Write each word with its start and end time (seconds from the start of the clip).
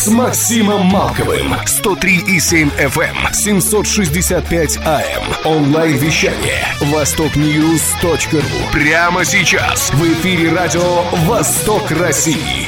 с 0.00 0.08
Максимом 0.08 0.86
Малковым. 0.86 1.52
103,7 1.52 2.70
FM, 2.78 3.34
765 3.34 4.78
AM. 4.78 5.22
Онлайн-вещание. 5.44 6.64
Востокньюз.ру. 6.80 8.40
Прямо 8.72 9.26
сейчас. 9.26 9.90
В 9.92 10.02
эфире 10.14 10.54
радио 10.54 11.02
«Восток 11.26 11.90
России». 11.90 12.66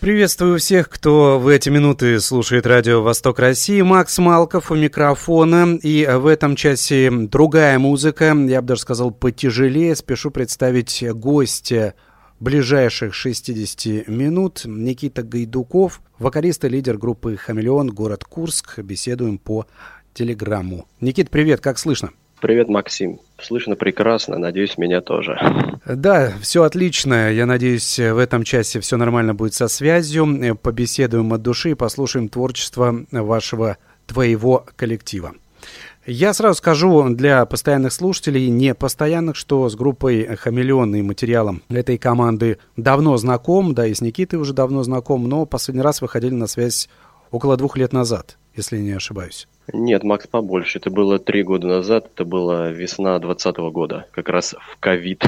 Приветствую 0.00 0.58
всех, 0.58 0.88
кто 0.88 1.38
в 1.38 1.48
эти 1.48 1.68
минуты 1.68 2.18
слушает 2.20 2.66
радио 2.66 3.02
«Восток 3.02 3.38
России». 3.38 3.82
Макс 3.82 4.16
Малков 4.16 4.70
у 4.70 4.74
микрофона. 4.74 5.76
И 5.82 6.08
в 6.10 6.28
этом 6.28 6.56
часе 6.56 7.10
другая 7.10 7.78
музыка, 7.78 8.34
я 8.48 8.62
бы 8.62 8.68
даже 8.68 8.80
сказал, 8.80 9.10
потяжелее. 9.10 9.94
Спешу 9.96 10.30
представить 10.30 11.04
гостя 11.12 11.92
ближайших 12.40 13.14
60 13.14 14.08
минут. 14.08 14.62
Никита 14.64 15.22
Гайдуков, 15.22 16.00
вокалист 16.18 16.64
и 16.64 16.68
лидер 16.68 16.98
группы 16.98 17.36
«Хамелеон», 17.36 17.88
город 17.88 18.24
Курск. 18.24 18.78
Беседуем 18.78 19.38
по 19.38 19.66
телеграмму. 20.14 20.86
Никит, 21.00 21.30
привет, 21.30 21.60
как 21.60 21.78
слышно? 21.78 22.10
Привет, 22.40 22.68
Максим. 22.68 23.18
Слышно 23.40 23.74
прекрасно, 23.74 24.38
надеюсь, 24.38 24.78
меня 24.78 25.00
тоже. 25.00 25.38
Да, 25.84 26.32
все 26.40 26.62
отлично. 26.62 27.32
Я 27.32 27.46
надеюсь, 27.46 27.98
в 27.98 28.18
этом 28.18 28.44
часе 28.44 28.78
все 28.78 28.96
нормально 28.96 29.34
будет 29.34 29.54
со 29.54 29.66
связью. 29.66 30.56
Побеседуем 30.56 31.32
от 31.32 31.42
души 31.42 31.70
и 31.72 31.74
послушаем 31.74 32.28
творчество 32.28 32.94
вашего, 33.10 33.76
твоего 34.06 34.64
коллектива. 34.76 35.34
Я 36.10 36.32
сразу 36.32 36.56
скажу 36.56 37.06
для 37.10 37.44
постоянных 37.44 37.92
слушателей, 37.92 38.48
не 38.48 38.74
постоянных, 38.74 39.36
что 39.36 39.68
с 39.68 39.76
группой 39.76 40.36
«Хамелеон» 40.36 40.94
и 40.94 41.02
материалом 41.02 41.62
этой 41.68 41.98
команды 41.98 42.56
давно 42.78 43.18
знаком, 43.18 43.74
да 43.74 43.86
и 43.86 43.92
с 43.92 44.00
Никитой 44.00 44.38
уже 44.38 44.54
давно 44.54 44.82
знаком, 44.82 45.28
но 45.28 45.44
последний 45.44 45.82
раз 45.82 46.00
выходили 46.00 46.32
на 46.32 46.46
связь 46.46 46.88
около 47.30 47.58
двух 47.58 47.76
лет 47.76 47.92
назад, 47.92 48.38
если 48.56 48.78
не 48.78 48.92
ошибаюсь. 48.92 49.48
Нет, 49.72 50.02
Макс, 50.02 50.26
побольше. 50.26 50.78
Это 50.78 50.90
было 50.90 51.18
три 51.18 51.42
года 51.42 51.66
назад, 51.66 52.10
это 52.14 52.24
была 52.24 52.68
весна 52.68 53.18
2020 53.18 53.56
года, 53.72 54.06
как 54.12 54.28
раз 54.28 54.54
в 54.72 54.78
ковид. 54.80 55.24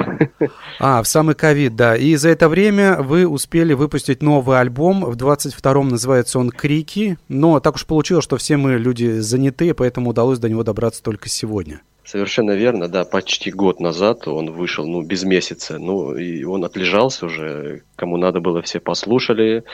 А, 0.78 1.02
в 1.02 1.08
самый 1.08 1.34
ковид, 1.34 1.76
да. 1.76 1.96
И 1.96 2.16
за 2.16 2.30
это 2.30 2.48
время 2.48 3.02
вы 3.02 3.26
успели 3.26 3.74
выпустить 3.74 4.22
новый 4.22 4.58
альбом. 4.58 5.04
В 5.04 5.16
22-м 5.16 5.88
называется 5.88 6.38
он 6.38 6.50
«Крики». 6.50 7.18
Но 7.28 7.60
так 7.60 7.74
уж 7.74 7.86
получилось, 7.86 8.24
что 8.24 8.36
все 8.36 8.56
мы 8.56 8.78
люди 8.78 9.18
заняты, 9.18 9.74
поэтому 9.74 10.10
удалось 10.10 10.38
до 10.38 10.48
него 10.48 10.64
добраться 10.64 11.02
только 11.02 11.28
сегодня. 11.28 11.82
Совершенно 12.04 12.52
верно, 12.52 12.88
да, 12.88 13.04
почти 13.04 13.50
год 13.50 13.78
назад 13.78 14.26
он 14.26 14.50
вышел, 14.50 14.86
ну, 14.86 15.02
без 15.02 15.22
месяца, 15.24 15.78
ну, 15.78 16.16
и 16.16 16.42
он 16.44 16.64
отлежался 16.64 17.26
уже, 17.26 17.82
кому 17.94 18.16
надо 18.16 18.40
было, 18.40 18.62
все 18.62 18.80
послушали, 18.80 19.64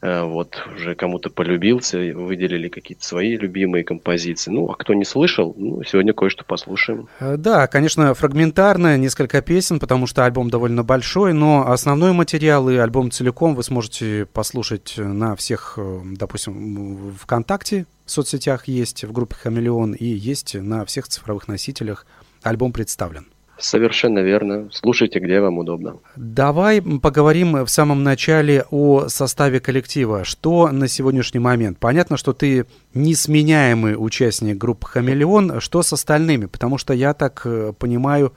э, 0.00 0.22
вот, 0.22 0.62
уже 0.74 0.94
кому-то 0.94 1.28
полюбился, 1.28 1.98
выделили 1.98 2.68
какие-то 2.68 3.04
свои 3.04 3.36
любимые 3.36 3.84
композиции, 3.84 4.50
ну, 4.50 4.70
а 4.70 4.74
кто 4.74 4.94
не 4.94 5.04
слышал, 5.04 5.54
ну, 5.56 5.82
сегодня 5.82 6.12
кое-что 6.12 6.44
послушаем. 6.44 7.08
Э, 7.20 7.36
да, 7.36 7.66
конечно, 7.66 8.14
фрагментарно, 8.14 8.96
несколько 8.96 9.42
песен, 9.42 9.80
потому 9.80 10.06
что 10.06 10.24
альбом 10.24 10.50
довольно 10.50 10.84
большой, 10.84 11.32
но 11.32 11.70
основной 11.70 12.12
материал 12.12 12.70
и 12.70 12.76
альбом 12.76 13.10
целиком 13.10 13.54
вы 13.54 13.62
сможете 13.64 14.26
послушать 14.32 14.94
на 14.96 15.36
всех, 15.36 15.74
э, 15.76 16.00
допустим, 16.04 17.12
ВКонтакте, 17.20 17.86
в 18.12 18.14
соцсетях 18.14 18.68
есть, 18.68 19.04
в 19.04 19.12
группе 19.12 19.34
Хамелеон 19.34 19.94
и 19.94 20.04
есть 20.04 20.54
на 20.54 20.84
всех 20.84 21.08
цифровых 21.08 21.48
носителях. 21.48 22.06
Альбом 22.42 22.70
представлен. 22.72 23.26
Совершенно 23.58 24.18
верно. 24.18 24.68
Слушайте, 24.70 25.18
где 25.18 25.40
вам 25.40 25.56
удобно. 25.56 25.96
Давай 26.16 26.82
поговорим 26.82 27.64
в 27.64 27.68
самом 27.68 28.02
начале 28.02 28.66
о 28.70 29.08
составе 29.08 29.60
коллектива. 29.60 30.24
Что 30.24 30.68
на 30.68 30.88
сегодняшний 30.88 31.40
момент? 31.40 31.78
Понятно, 31.78 32.18
что 32.18 32.34
ты 32.34 32.66
несменяемый 32.92 33.94
участник 33.96 34.58
группы 34.58 34.86
«Хамелеон». 34.88 35.60
Что 35.60 35.82
с 35.82 35.94
остальными? 35.94 36.46
Потому 36.46 36.76
что 36.76 36.92
я 36.92 37.14
так 37.14 37.42
э, 37.46 37.72
понимаю, 37.78 38.34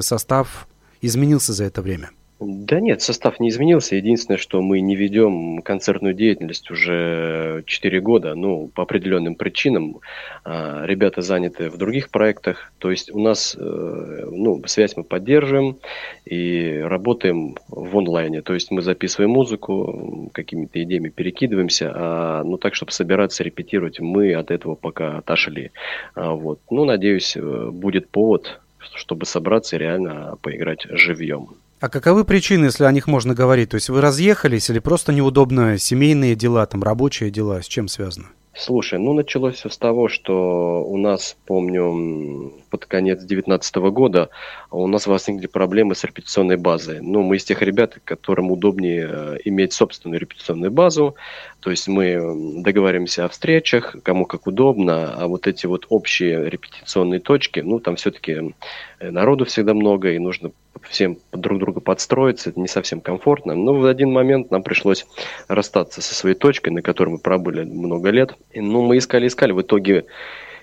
состав 0.00 0.68
изменился 1.00 1.52
за 1.52 1.64
это 1.64 1.82
время. 1.82 2.10
Да 2.40 2.80
нет, 2.80 3.02
состав 3.02 3.38
не 3.38 3.50
изменился. 3.50 3.96
Единственное, 3.96 4.38
что 4.38 4.62
мы 4.62 4.80
не 4.80 4.96
ведем 4.96 5.60
концертную 5.60 6.14
деятельность 6.14 6.70
уже 6.70 7.62
4 7.66 8.00
года, 8.00 8.34
ну, 8.34 8.68
по 8.68 8.84
определенным 8.84 9.34
причинам. 9.34 9.98
А, 10.42 10.86
ребята 10.86 11.20
заняты 11.20 11.68
в 11.68 11.76
других 11.76 12.08
проектах. 12.08 12.72
То 12.78 12.90
есть 12.90 13.14
у 13.14 13.18
нас, 13.20 13.54
э, 13.58 14.28
ну, 14.30 14.62
связь 14.64 14.96
мы 14.96 15.04
поддерживаем 15.04 15.76
и 16.24 16.80
работаем 16.82 17.56
в 17.68 17.98
онлайне. 17.98 18.40
То 18.40 18.54
есть 18.54 18.70
мы 18.70 18.80
записываем 18.80 19.32
музыку, 19.32 20.30
какими-то 20.32 20.82
идеями 20.82 21.10
перекидываемся, 21.10 21.92
а, 21.94 22.42
ну, 22.42 22.56
так, 22.56 22.74
чтобы 22.74 22.92
собираться, 22.92 23.44
репетировать, 23.44 24.00
мы 24.00 24.32
от 24.32 24.50
этого 24.50 24.76
пока 24.76 25.18
отошли. 25.18 25.72
А, 26.14 26.32
вот. 26.32 26.58
Ну, 26.70 26.86
надеюсь, 26.86 27.36
э, 27.36 27.70
будет 27.70 28.08
повод, 28.08 28.60
чтобы 28.94 29.26
собраться 29.26 29.76
и 29.76 29.78
реально 29.78 30.38
поиграть 30.40 30.86
живьем. 30.88 31.50
А 31.80 31.88
каковы 31.88 32.26
причины, 32.26 32.66
если 32.66 32.84
о 32.84 32.92
них 32.92 33.06
можно 33.06 33.34
говорить? 33.34 33.70
То 33.70 33.76
есть 33.76 33.88
вы 33.88 34.02
разъехались 34.02 34.68
или 34.68 34.80
просто 34.80 35.14
неудобно 35.14 35.78
семейные 35.78 36.34
дела, 36.34 36.66
там 36.66 36.82
рабочие 36.82 37.30
дела? 37.30 37.62
С 37.62 37.66
чем 37.66 37.88
связано? 37.88 38.26
Слушай, 38.52 38.98
ну 38.98 39.14
началось 39.14 39.54
все 39.54 39.70
с 39.70 39.78
того, 39.78 40.08
что 40.08 40.84
у 40.84 40.98
нас, 40.98 41.38
помню, 41.46 42.52
под 42.68 42.84
конец 42.84 43.20
2019 43.20 43.76
года 43.76 44.28
у 44.70 44.86
нас 44.88 45.06
возникли 45.06 45.46
проблемы 45.46 45.94
с 45.94 46.04
репетиционной 46.04 46.58
базой. 46.58 47.00
Ну, 47.00 47.22
мы 47.22 47.36
из 47.36 47.44
тех 47.44 47.62
ребят, 47.62 47.96
которым 48.04 48.50
удобнее 48.50 49.08
э, 49.10 49.36
иметь 49.44 49.72
собственную 49.72 50.20
репетиционную 50.20 50.70
базу, 50.70 51.14
то 51.60 51.70
есть 51.70 51.88
мы 51.88 52.62
договариваемся 52.62 53.24
о 53.24 53.28
встречах, 53.30 53.96
кому 54.02 54.26
как 54.26 54.46
удобно, 54.46 55.14
а 55.14 55.28
вот 55.28 55.46
эти 55.46 55.64
вот 55.64 55.86
общие 55.88 56.50
репетиционные 56.50 57.20
точки, 57.20 57.60
ну, 57.60 57.78
там 57.78 57.96
все-таки 57.96 58.54
народу 59.00 59.46
всегда 59.46 59.72
много, 59.72 60.12
и 60.12 60.18
нужно 60.18 60.50
всем 60.88 61.18
друг 61.32 61.58
друга 61.58 61.80
подстроиться, 61.80 62.50
это 62.50 62.60
не 62.60 62.68
совсем 62.68 63.00
комфортно. 63.00 63.54
Но 63.54 63.74
в 63.74 63.86
один 63.86 64.12
момент 64.12 64.50
нам 64.50 64.62
пришлось 64.62 65.06
расстаться 65.48 66.00
со 66.02 66.14
своей 66.14 66.36
точкой, 66.36 66.70
на 66.70 66.82
которой 66.82 67.10
мы 67.10 67.18
пробыли 67.18 67.64
много 67.64 68.10
лет. 68.10 68.34
И, 68.50 68.60
ну, 68.60 68.82
мы 68.82 68.98
искали-искали, 68.98 69.52
в 69.52 69.62
итоге 69.62 70.06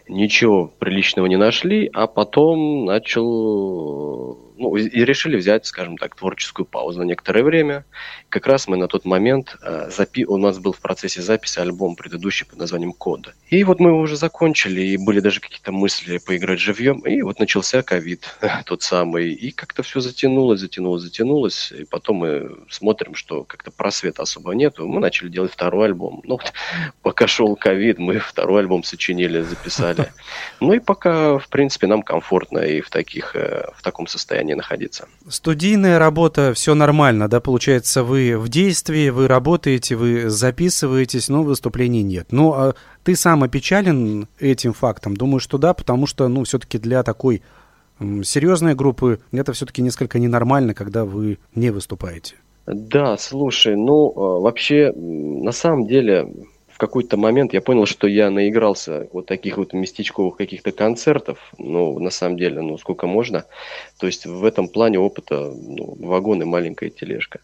ничего 0.08 0.72
приличного 0.80 1.26
не 1.28 1.36
нашли, 1.36 1.90
а 1.94 2.08
потом 2.08 2.86
начал 2.86 4.47
ну, 4.58 4.76
и 4.76 5.06
решили 5.06 5.38
взять, 5.38 5.66
скажем 5.66 5.98
так, 5.98 6.16
творческую 6.16 6.66
паузу 6.66 7.00
на 7.00 7.04
некоторое 7.04 7.44
время. 7.44 7.86
Как 8.30 8.48
раз 8.48 8.68
мы 8.68 8.78
на 8.78 8.88
тот 8.88 9.06
момент, 9.06 9.56
э, 9.62 9.90
запи... 9.90 10.26
у 10.26 10.38
нас 10.38 10.60
был 10.60 10.74
в 10.74 10.80
процессе 10.80 11.22
записи 11.22 11.60
альбом 11.60 11.96
предыдущий 11.96 12.46
под 12.46 12.60
названием 12.60 12.94
«Код». 12.94 13.34
И 13.50 13.64
вот 13.64 13.80
мы 13.80 13.90
его 13.90 14.00
уже 14.00 14.18
закончили, 14.18 14.82
и 14.82 14.98
были 14.98 15.20
даже 15.20 15.40
какие-то 15.40 15.72
мысли 15.72 16.18
поиграть 16.18 16.60
живьем, 16.60 17.00
и 17.00 17.22
вот 17.22 17.40
начался 17.40 17.82
ковид 17.84 18.38
тот 18.66 18.82
самый, 18.82 19.32
и 19.32 19.52
как-то 19.52 19.84
все 19.84 20.00
затянулось, 20.00 20.60
затянулось, 20.60 21.04
затянулось, 21.04 21.72
и 21.72 21.86
потом 21.86 22.18
мы 22.18 22.58
смотрим, 22.70 23.16
что 23.16 23.44
как-то 23.44 23.72
просвета 23.72 24.24
особо 24.24 24.54
нету, 24.54 24.88
мы 24.88 25.00
начали 25.00 25.30
делать 25.30 25.52
второй 25.54 25.86
альбом. 25.86 26.22
Ну, 26.24 26.36
вот, 26.36 26.54
пока 27.02 27.28
шел 27.28 27.56
ковид, 27.56 28.00
мы 28.00 28.20
второй 28.20 28.62
альбом 28.62 28.84
сочинили, 28.84 29.42
записали. 29.42 30.12
Ну 30.60 30.74
и 30.74 30.80
пока, 30.80 31.38
в 31.38 31.50
принципе, 31.50 31.88
нам 31.88 32.02
комфортно 32.02 32.60
и 32.60 32.82
в, 32.82 32.90
таких, 32.90 33.36
э, 33.36 33.68
в 33.76 33.84
таком 33.84 34.08
состоянии 34.08 34.47
состоянии 34.48 34.54
находиться. 34.54 35.08
Студийная 35.28 36.00
работа, 36.00 36.54
все 36.54 36.76
нормально, 36.76 37.28
да, 37.28 37.40
получается, 37.40 38.04
вы 38.04 38.38
в 38.38 38.50
действии, 38.50 39.10
вы 39.10 39.28
работаете, 39.28 39.96
вы 39.96 40.30
записываетесь, 40.30 41.30
но 41.30 41.44
выступлений 41.44 42.04
нет. 42.04 42.28
Ну, 42.32 42.54
а 42.54 42.74
ты 43.04 43.16
сам 43.16 43.44
опечален 43.44 44.28
этим 44.40 44.74
фактом? 44.74 45.16
Думаю, 45.16 45.40
что 45.40 45.58
да, 45.58 45.74
потому 45.74 46.08
что, 46.08 46.28
ну, 46.28 46.44
все-таки 46.44 46.78
для 46.78 47.04
такой 47.04 47.42
серьезной 48.00 48.76
группы 48.76 49.20
это 49.32 49.54
все-таки 49.54 49.82
несколько 49.82 50.20
ненормально, 50.20 50.74
когда 50.74 51.04
вы 51.04 51.38
не 51.56 51.72
выступаете. 51.72 52.36
Да, 52.68 53.18
слушай, 53.18 53.76
ну, 53.76 54.14
а, 54.16 54.40
вообще, 54.40 54.92
на 54.94 55.52
самом 55.52 55.88
деле, 55.88 56.28
в 56.78 56.80
какой-то 56.80 57.18
момент 57.18 57.54
я 57.54 57.62
понял, 57.62 57.88
что 57.88 58.06
я 58.06 58.30
наигрался 58.30 59.08
вот 59.12 59.26
таких 59.26 59.58
вот 59.58 59.74
местечковых 59.74 60.38
каких-то 60.38 60.72
концертов, 60.72 61.52
ну, 61.58 61.98
на 61.98 62.12
самом 62.12 62.38
деле, 62.38 62.62
ну, 62.62 62.78
сколько 62.78 63.08
можно. 63.08 63.46
То 64.00 64.06
есть 64.06 64.28
в 64.28 64.46
этом 64.46 64.68
плане 64.68 65.00
опыта 65.00 65.52
ну, 65.56 65.96
вагон 66.00 66.46
маленькая 66.46 66.92
тележка. 66.92 67.40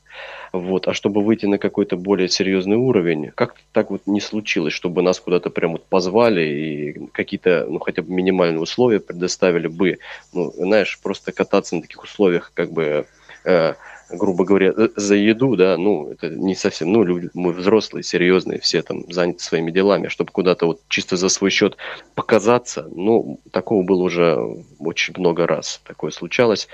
Вот. 0.52 0.88
А 0.88 0.94
чтобы 0.94 1.24
выйти 1.24 1.48
на 1.48 1.58
какой-то 1.58 1.98
более 1.98 2.30
серьезный 2.30 2.78
уровень, 2.78 3.32
как 3.34 3.56
так 3.72 3.90
вот 3.90 4.04
не 4.06 4.22
случилось, 4.22 4.74
чтобы 4.74 5.02
нас 5.02 5.20
куда-то 5.20 5.50
прям 5.50 5.72
вот 5.72 5.84
позвали 5.86 6.42
и 6.42 7.08
какие-то, 7.12 7.66
ну, 7.68 7.80
хотя 7.80 8.04
бы 8.04 8.14
минимальные 8.14 8.62
условия 8.62 9.00
предоставили 9.00 9.66
бы, 9.66 9.98
ну, 10.32 10.52
знаешь, 10.52 11.00
просто 11.02 11.32
кататься 11.32 11.76
на 11.76 11.82
таких 11.82 12.04
условиях, 12.04 12.52
как 12.54 12.72
бы 12.72 13.08
э, 13.46 13.74
грубо 14.10 14.46
говоря, 14.46 14.74
за 14.96 15.16
еду, 15.16 15.56
да, 15.56 15.78
ну, 15.78 16.10
это 16.10 16.30
не 16.30 16.56
совсем, 16.56 16.92
ну, 16.92 17.04
люди, 17.04 17.30
мы 17.34 17.52
взрослые, 17.52 18.04
серьезные, 18.04 18.60
все 18.60 18.82
там 18.82 19.12
заняты 19.12 19.44
своими 19.44 19.72
делами, 19.72 20.08
чтобы 20.08 20.32
куда-то 20.32 20.66
вот 20.66 20.82
чисто 20.88 21.18
за 21.18 21.30
свой 21.30 21.50
счет 21.50 21.78
показаться, 22.16 22.88
ну, 22.92 23.40
такого 23.52 23.84
было 23.84 24.04
уже 24.04 24.38
очень 24.80 25.14
много 25.18 25.48
раз, 25.48 25.82
такое 25.86 26.12
случалось 26.12 26.68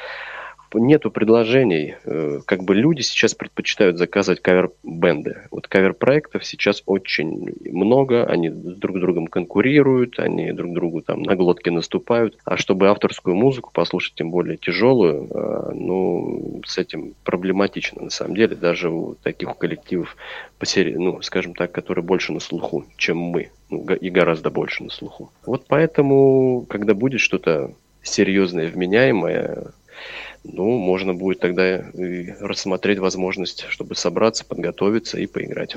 нету 0.73 1.11
предложений. 1.11 1.95
Э, 2.05 2.39
как 2.45 2.63
бы 2.63 2.75
люди 2.75 3.01
сейчас 3.01 3.33
предпочитают 3.33 3.97
заказывать 3.97 4.41
кавер-бенды. 4.41 5.47
Вот 5.51 5.67
кавер-проектов 5.67 6.45
сейчас 6.45 6.83
очень 6.85 7.55
много, 7.65 8.25
они 8.25 8.49
друг 8.49 8.97
с 8.97 8.99
другом 8.99 9.27
конкурируют, 9.27 10.19
они 10.19 10.51
друг 10.51 10.73
другу 10.73 11.01
там 11.01 11.23
на 11.23 11.35
глотки 11.35 11.69
наступают. 11.69 12.37
А 12.45 12.57
чтобы 12.57 12.89
авторскую 12.89 13.35
музыку 13.35 13.71
послушать, 13.73 14.15
тем 14.15 14.31
более 14.31 14.57
тяжелую, 14.57 15.27
э, 15.29 15.71
ну, 15.73 16.61
с 16.65 16.77
этим 16.77 17.13
проблематично 17.23 18.03
на 18.03 18.09
самом 18.09 18.35
деле. 18.35 18.55
Даже 18.55 18.89
у 18.89 19.15
таких 19.15 19.57
коллективов, 19.57 20.15
по 20.57 20.65
серии, 20.65 20.95
ну, 20.95 21.21
скажем 21.21 21.55
так, 21.55 21.71
которые 21.71 22.03
больше 22.03 22.33
на 22.33 22.39
слуху, 22.39 22.85
чем 22.97 23.17
мы, 23.17 23.51
ну, 23.69 23.85
и 23.95 24.09
гораздо 24.09 24.49
больше 24.49 24.83
на 24.83 24.89
слуху. 24.89 25.31
Вот 25.45 25.65
поэтому, 25.67 26.65
когда 26.69 26.93
будет 26.93 27.21
что-то 27.21 27.73
серьезное, 28.01 28.67
вменяемое, 28.67 29.71
ну, 30.43 30.77
можно 30.77 31.13
будет 31.13 31.39
тогда 31.39 31.77
и 31.77 32.33
рассмотреть 32.39 32.99
возможность, 32.99 33.65
чтобы 33.69 33.95
собраться, 33.95 34.45
подготовиться 34.45 35.19
и 35.19 35.27
поиграть. 35.27 35.75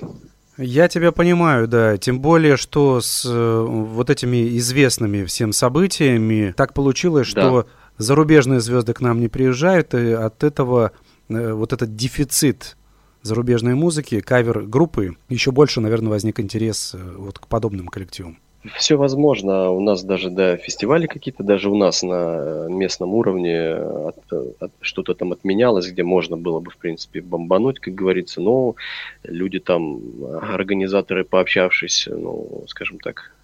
Я 0.58 0.88
тебя 0.88 1.12
понимаю, 1.12 1.66
да. 1.66 1.96
Тем 1.96 2.20
более, 2.20 2.56
что 2.56 3.00
с 3.00 3.24
э, 3.24 3.60
вот 3.66 4.10
этими 4.10 4.56
известными 4.58 5.24
всем 5.24 5.52
событиями 5.52 6.52
так 6.56 6.74
получилось, 6.74 7.26
что 7.26 7.62
да. 7.62 7.68
зарубежные 7.96 8.60
звезды 8.60 8.92
к 8.92 9.00
нам 9.00 9.20
не 9.20 9.28
приезжают, 9.28 9.94
и 9.94 10.12
от 10.12 10.44
этого 10.44 10.92
э, 11.28 11.52
вот 11.52 11.72
этот 11.72 11.96
дефицит 11.96 12.76
зарубежной 13.22 13.74
музыки, 13.74 14.20
кавер-группы, 14.20 15.16
еще 15.28 15.52
больше, 15.52 15.80
наверное, 15.80 16.10
возник 16.10 16.38
интерес 16.38 16.94
э, 16.94 17.14
вот 17.16 17.38
к 17.38 17.46
подобным 17.46 17.88
коллективам. 17.88 18.38
Все 18.76 18.96
возможно. 18.96 19.70
У 19.70 19.80
нас 19.80 20.04
даже 20.04 20.30
да, 20.30 20.56
фестивали 20.56 21.06
какие-то, 21.06 21.42
даже 21.42 21.68
у 21.68 21.76
нас 21.76 22.02
на 22.02 22.68
местном 22.68 23.12
уровне 23.14 23.74
от, 23.74 24.32
от, 24.32 24.72
что-то 24.80 25.14
там 25.14 25.32
отменялось, 25.32 25.90
где 25.90 26.04
можно 26.04 26.36
было 26.36 26.60
бы, 26.60 26.70
в 26.70 26.76
принципе, 26.76 27.20
бомбануть, 27.20 27.80
как 27.80 27.94
говорится. 27.94 28.40
Но 28.40 28.76
люди 29.24 29.58
там, 29.58 30.00
организаторы, 30.40 31.24
пообщавшись, 31.24 32.08
ну, 32.08 32.64
скажем 32.68 33.00
так, 33.00 33.34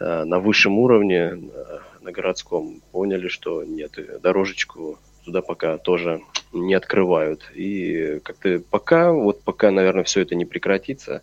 э, 0.00 0.22
на 0.24 0.38
высшем 0.38 0.78
уровне, 0.78 1.36
на 2.00 2.12
городском, 2.12 2.80
поняли, 2.92 3.26
что 3.26 3.64
нет, 3.64 3.98
дорожечку 4.22 4.98
туда 5.24 5.42
пока 5.42 5.78
тоже 5.78 6.20
не 6.52 6.74
открывают. 6.74 7.50
И 7.54 8.20
как-то 8.22 8.62
пока, 8.70 9.12
вот 9.12 9.42
пока, 9.42 9.70
наверное, 9.70 10.04
все 10.04 10.20
это 10.20 10.34
не 10.34 10.44
прекратится, 10.44 11.22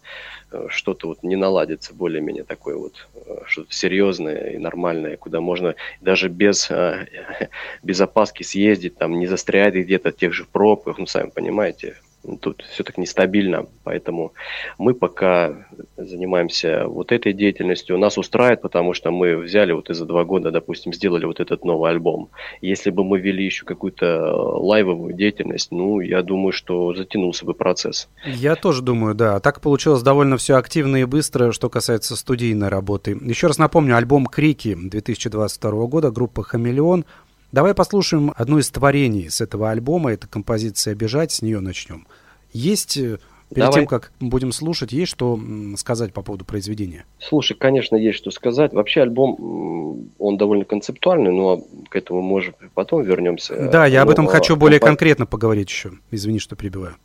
э, 0.51 0.67
что-то 0.69 1.07
вот 1.07 1.23
не 1.23 1.35
наладится 1.35 1.93
более-менее 1.93 2.43
такое 2.43 2.75
вот, 2.75 3.07
э, 3.15 3.41
что-то 3.45 3.73
серьезное 3.73 4.51
и 4.51 4.57
нормальное, 4.57 5.17
куда 5.17 5.41
можно 5.41 5.75
даже 6.01 6.27
без, 6.29 6.69
э, 6.69 7.07
без 7.83 8.01
опаски 8.01 8.43
съездить, 8.43 8.97
там, 8.97 9.19
не 9.19 9.27
застрять 9.27 9.73
где-то 9.73 10.11
тех 10.11 10.33
же 10.33 10.45
пробках, 10.51 10.97
ну, 10.97 11.05
сами 11.05 11.29
понимаете, 11.29 11.95
Тут 12.39 12.63
все 12.69 12.83
так 12.83 12.97
нестабильно, 12.97 13.65
поэтому 13.83 14.33
мы 14.77 14.93
пока 14.93 15.65
занимаемся 15.97 16.85
вот 16.87 17.11
этой 17.11 17.33
деятельностью. 17.33 17.97
Нас 17.97 18.17
устраивает, 18.17 18.61
потому 18.61 18.93
что 18.93 19.09
мы 19.09 19.37
взяли 19.37 19.71
вот 19.71 19.89
и 19.89 19.93
за 19.93 20.05
два 20.05 20.23
года, 20.23 20.51
допустим, 20.51 20.93
сделали 20.93 21.25
вот 21.25 21.39
этот 21.39 21.65
новый 21.65 21.89
альбом. 21.89 22.29
Если 22.61 22.91
бы 22.91 23.03
мы 23.03 23.19
вели 23.19 23.43
еще 23.43 23.65
какую-то 23.65 24.35
лайвовую 24.59 25.13
деятельность, 25.13 25.71
ну, 25.71 25.99
я 25.99 26.21
думаю, 26.21 26.51
что 26.51 26.93
затянулся 26.93 27.45
бы 27.45 27.55
процесс. 27.55 28.07
Я 28.25 28.55
тоже 28.55 28.83
думаю, 28.83 29.15
да. 29.15 29.39
Так 29.39 29.59
получилось 29.59 30.03
довольно 30.03 30.37
все 30.37 30.57
активно 30.57 30.97
и 30.97 31.05
быстро, 31.05 31.51
что 31.51 31.69
касается 31.69 32.15
студийной 32.15 32.69
работы. 32.69 33.17
Еще 33.19 33.47
раз 33.47 33.57
напомню, 33.57 33.97
альбом 33.97 34.27
«Крики» 34.27 34.77
2022 34.79 35.87
года, 35.87 36.11
группа 36.11 36.43
«Хамелеон». 36.43 37.05
Давай 37.51 37.73
послушаем 37.73 38.31
одно 38.35 38.59
из 38.59 38.69
творений 38.69 39.29
с 39.29 39.41
этого 39.41 39.71
альбома. 39.71 40.13
Это 40.13 40.27
композиция 40.27 40.95
«Бежать», 40.95 41.31
с 41.33 41.41
нее 41.41 41.59
начнем. 41.59 42.07
Есть, 42.53 42.95
э, 42.95 43.17
перед 43.49 43.65
Давай. 43.65 43.73
тем, 43.73 43.87
как 43.87 44.13
будем 44.21 44.53
слушать, 44.53 44.93
есть 44.93 45.11
что 45.11 45.37
сказать 45.75 46.13
по 46.13 46.21
поводу 46.21 46.45
произведения? 46.45 47.05
Слушай, 47.19 47.57
конечно, 47.57 47.97
есть 47.97 48.17
что 48.17 48.31
сказать. 48.31 48.71
Вообще 48.71 49.01
альбом, 49.01 50.07
он 50.17 50.37
довольно 50.37 50.63
концептуальный, 50.63 51.31
но 51.31 51.61
к 51.89 51.95
этому, 51.95 52.21
может, 52.21 52.55
потом 52.73 53.03
вернемся. 53.03 53.69
Да, 53.69 53.85
я 53.85 54.03
об 54.03 54.09
этом 54.09 54.25
но, 54.25 54.31
хочу 54.31 54.55
более 54.55 54.79
конкретно 54.79 55.25
поговорить 55.25 55.69
еще. 55.69 55.91
Извини, 56.09 56.39
что 56.39 56.55
перебиваю. 56.55 56.95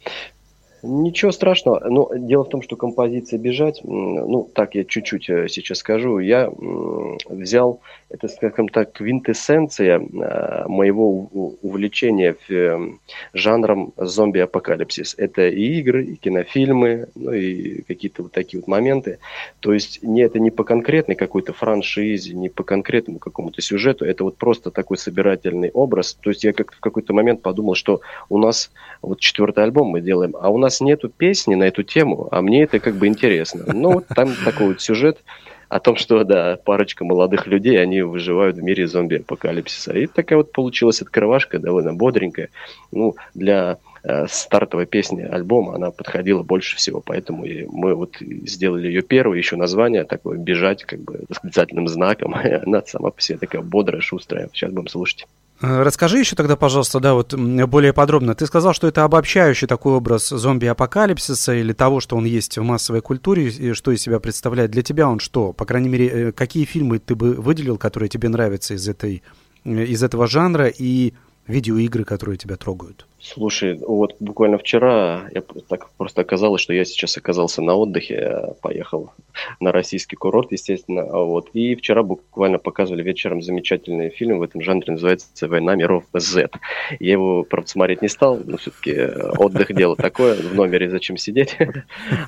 Ничего 0.86 1.32
страшного. 1.32 1.80
Но 1.88 2.10
дело 2.14 2.44
в 2.44 2.48
том, 2.48 2.62
что 2.62 2.76
композиция 2.76 3.38
«Бежать», 3.38 3.80
ну, 3.82 4.48
так 4.54 4.74
я 4.74 4.84
чуть-чуть 4.84 5.28
э, 5.28 5.48
сейчас 5.48 5.78
скажу, 5.78 6.20
я 6.20 6.48
взял, 7.28 7.80
это, 8.08 8.28
скажем 8.28 8.68
так, 8.68 8.92
квинтэссенция 8.92 9.98
э, 9.98 10.68
моего 10.68 11.28
увлечения 11.62 12.36
эм, 12.48 13.00
жанром 13.32 13.92
зомби-апокалипсис. 13.96 15.14
Это 15.18 15.48
и 15.48 15.78
игры, 15.80 16.04
и 16.04 16.14
кинофильмы, 16.14 17.08
ну 17.16 17.32
и 17.32 17.82
какие-то 17.82 18.22
вот 18.22 18.32
такие 18.32 18.60
вот 18.60 18.68
моменты. 18.68 19.18
То 19.60 19.72
есть 19.72 20.02
не, 20.02 20.22
это 20.22 20.38
не 20.38 20.50
по 20.50 20.62
конкретной 20.62 21.16
какой-то 21.16 21.52
франшизе, 21.52 22.34
не 22.34 22.48
по 22.48 22.62
конкретному 22.62 23.18
какому-то 23.18 23.60
сюжету, 23.60 24.04
это 24.04 24.22
вот 24.22 24.36
просто 24.36 24.70
такой 24.70 24.98
собирательный 24.98 25.70
образ. 25.70 26.14
То 26.14 26.30
есть 26.30 26.44
я 26.44 26.52
как 26.52 26.72
в 26.72 26.80
какой-то 26.80 27.12
момент 27.12 27.42
подумал, 27.42 27.74
что 27.74 28.00
у 28.28 28.38
нас 28.38 28.70
вот 29.02 29.18
четвертый 29.18 29.64
альбом 29.64 29.88
мы 29.88 30.00
делаем, 30.00 30.36
а 30.38 30.50
у 30.50 30.58
нас 30.58 30.75
нас 30.76 30.80
нету 30.80 31.08
песни 31.08 31.54
на 31.54 31.64
эту 31.64 31.82
тему, 31.82 32.28
а 32.30 32.42
мне 32.42 32.64
это 32.64 32.78
как 32.80 32.96
бы 32.96 33.06
интересно. 33.06 33.64
Ну, 33.66 33.92
вот 33.92 34.06
там 34.08 34.30
такой 34.44 34.68
вот 34.68 34.80
сюжет 34.80 35.18
о 35.68 35.80
том, 35.80 35.96
что, 35.96 36.22
да, 36.24 36.58
парочка 36.64 37.04
молодых 37.04 37.46
людей, 37.46 37.80
они 37.80 38.02
выживают 38.02 38.56
в 38.56 38.62
мире 38.62 38.86
зомби-апокалипсиса. 38.86 39.92
И 39.92 40.06
такая 40.06 40.38
вот 40.38 40.52
получилась 40.52 41.02
открывашка, 41.02 41.58
довольно 41.58 41.92
бодренькая. 41.92 42.50
Ну, 42.92 43.16
для 43.34 43.78
э, 44.04 44.26
стартовой 44.28 44.86
песни 44.86 45.22
альбома 45.22 45.74
она 45.74 45.90
подходила 45.90 46.42
больше 46.42 46.76
всего, 46.76 47.00
поэтому 47.04 47.44
и 47.44 47.66
мы 47.66 47.94
вот 47.94 48.16
сделали 48.20 48.86
ее 48.86 49.02
первой, 49.02 49.38
еще 49.38 49.56
название 49.56 50.04
такое 50.04 50.38
«Бежать», 50.38 50.84
как 50.84 51.00
бы 51.00 51.24
восклицательным 51.28 51.88
знаком. 51.88 52.34
она 52.66 52.82
сама 52.86 53.10
по 53.10 53.20
себе 53.20 53.38
такая 53.38 53.62
бодрая, 53.62 54.00
шустрая. 54.00 54.48
Сейчас 54.52 54.70
будем 54.70 54.88
слушать. 54.88 55.26
Э, 55.60 55.82
расскажи 55.82 56.18
еще 56.18 56.36
тогда, 56.36 56.56
пожалуйста, 56.56 57.00
да, 57.00 57.14
вот 57.14 57.34
более 57.34 57.92
подробно. 57.92 58.34
Ты 58.34 58.46
сказал, 58.46 58.74
что 58.74 58.86
это 58.86 59.04
обобщающий 59.04 59.66
такой 59.66 59.94
образ 59.94 60.28
зомби-апокалипсиса 60.28 61.54
или 61.54 61.72
того, 61.72 62.00
что 62.00 62.16
он 62.16 62.24
есть 62.24 62.58
в 62.58 62.62
массовой 62.62 63.00
культуре, 63.00 63.48
и 63.48 63.72
что 63.72 63.90
из 63.92 64.02
себя 64.02 64.20
представляет. 64.20 64.70
Для 64.70 64.82
тебя 64.82 65.08
он 65.08 65.18
что? 65.18 65.52
По 65.52 65.64
крайней 65.64 65.88
мере, 65.88 66.06
э, 66.08 66.32
какие 66.32 66.64
фильмы 66.64 66.98
ты 66.98 67.14
бы 67.14 67.34
выделил, 67.34 67.78
которые 67.78 68.08
тебе 68.08 68.28
нравятся 68.28 68.74
из, 68.74 68.86
этой, 68.88 69.22
э, 69.64 69.84
из 69.84 70.02
этого 70.02 70.26
жанра, 70.26 70.66
и 70.66 71.14
видеоигры, 71.46 72.04
которые 72.04 72.36
тебя 72.36 72.56
трогают? 72.56 73.06
Слушай, 73.18 73.78
вот 73.80 74.14
буквально 74.20 74.58
вчера 74.58 75.28
я 75.34 75.42
так 75.68 75.88
просто 75.96 76.20
оказалось, 76.20 76.60
что 76.60 76.74
я 76.74 76.84
сейчас 76.84 77.16
оказался 77.16 77.62
на 77.62 77.74
отдыхе, 77.74 78.54
поехал 78.60 79.12
на 79.58 79.72
российский 79.72 80.16
курорт, 80.16 80.52
естественно, 80.52 81.04
вот. 81.04 81.48
И 81.54 81.74
вчера 81.76 82.02
буквально 82.02 82.58
показывали 82.58 83.02
вечером 83.02 83.40
замечательный 83.40 84.10
фильм 84.10 84.38
в 84.38 84.42
этом 84.42 84.60
жанре, 84.60 84.92
называется 84.92 85.48
«Война 85.48 85.74
миров 85.76 86.04
Z». 86.12 86.50
Я 87.00 87.12
его, 87.12 87.42
правда, 87.42 87.70
смотреть 87.70 88.02
не 88.02 88.08
стал, 88.08 88.38
но 88.44 88.58
все-таки 88.58 88.92
э, 88.92 89.30
отдых 89.38 89.74
дело 89.74 89.96
такое, 89.96 90.34
в 90.34 90.54
номере 90.54 90.90
зачем 90.90 91.16
сидеть. 91.16 91.56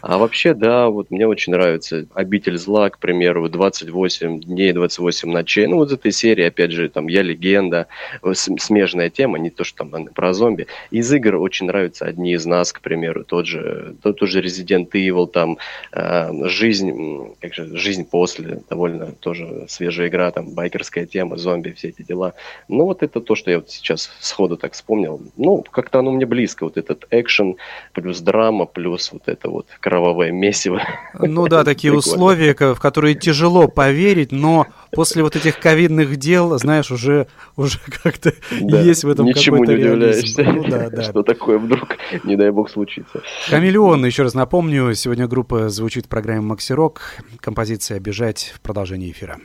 А 0.00 0.16
вообще, 0.16 0.54
да, 0.54 0.88
вот 0.88 1.10
мне 1.10 1.26
очень 1.26 1.52
нравится 1.52 2.06
«Обитель 2.14 2.56
зла», 2.56 2.88
к 2.88 2.98
примеру, 2.98 3.46
«28 3.48 4.40
дней, 4.40 4.72
28 4.72 5.30
ночей». 5.30 5.66
Ну, 5.66 5.76
вот 5.76 5.92
этой 5.92 6.12
серии, 6.12 6.44
опять 6.44 6.72
же, 6.72 6.88
там 6.88 7.08
«Я 7.08 7.22
легенда», 7.22 7.88
смежная 8.34 9.10
тема, 9.10 9.38
не 9.38 9.50
то, 9.50 9.64
что 9.64 9.84
там 9.84 10.06
про 10.06 10.32
зомби. 10.32 10.66
Из 10.90 11.12
игр 11.12 11.36
очень 11.36 11.66
нравятся 11.66 12.06
одни 12.06 12.32
из 12.32 12.46
нас, 12.46 12.72
к 12.72 12.80
примеру, 12.80 13.24
тот 13.24 13.46
же, 13.46 13.94
тот, 14.02 14.18
тот 14.18 14.28
же 14.28 14.40
Resident 14.40 14.90
Evil, 14.92 15.26
там 15.26 15.58
э, 15.92 16.48
жизнь, 16.48 17.34
как 17.40 17.54
же, 17.54 17.76
жизнь 17.76 18.04
после, 18.04 18.60
довольно 18.68 19.12
тоже 19.12 19.66
свежая 19.68 20.08
игра, 20.08 20.30
там 20.30 20.54
байкерская 20.54 21.06
тема, 21.06 21.36
зомби, 21.36 21.70
все 21.70 21.88
эти 21.88 22.02
дела. 22.02 22.34
Ну 22.68 22.84
вот 22.84 23.02
это 23.02 23.20
то, 23.20 23.34
что 23.34 23.50
я 23.50 23.58
вот 23.58 23.70
сейчас 23.70 24.10
сходу 24.20 24.56
так 24.56 24.72
вспомнил. 24.72 25.20
Ну, 25.36 25.64
как-то 25.70 25.98
оно 26.00 26.10
мне 26.10 26.26
близко, 26.26 26.64
вот 26.64 26.76
этот 26.76 27.06
экшен, 27.10 27.56
плюс 27.92 28.20
драма, 28.20 28.66
плюс 28.66 29.12
вот 29.12 29.22
это 29.26 29.48
вот 29.48 29.66
кровавое 29.80 30.32
месиво. 30.32 30.82
Ну 31.14 31.46
да, 31.48 31.64
такие 31.64 31.92
условия, 31.96 32.54
в 32.54 32.80
которые 32.80 33.14
тяжело 33.14 33.68
поверить, 33.68 34.32
но 34.32 34.66
после 34.92 35.22
вот 35.22 35.36
этих 35.36 35.58
ковидных 35.58 36.16
дел, 36.16 36.58
знаешь, 36.58 36.90
уже, 36.90 37.26
уже 37.56 37.78
как-то 38.02 38.32
есть 38.50 39.04
в 39.04 39.08
этом 39.08 39.26
Ничему 39.26 39.64
не 39.64 39.74
удивляешься. 39.74 40.42
Ну, 40.42 40.64
да, 40.68 40.90
да. 40.90 41.02
Что 41.02 41.22
такое 41.22 41.58
вдруг, 41.58 41.96
не 42.24 42.36
дай 42.36 42.50
бог, 42.50 42.70
случится. 42.70 43.22
Хамелеон, 43.48 44.04
еще 44.04 44.22
раз 44.22 44.34
напомню, 44.34 44.94
сегодня 44.94 45.26
группа 45.26 45.68
звучит 45.68 46.06
в 46.06 46.08
программе 46.08 46.40
Макси 46.40 46.72
Рок. 46.72 47.16
Композиция 47.40 48.00
«Бежать» 48.00 48.52
в 48.54 48.60
продолжении 48.60 49.10
эфира. 49.10 49.38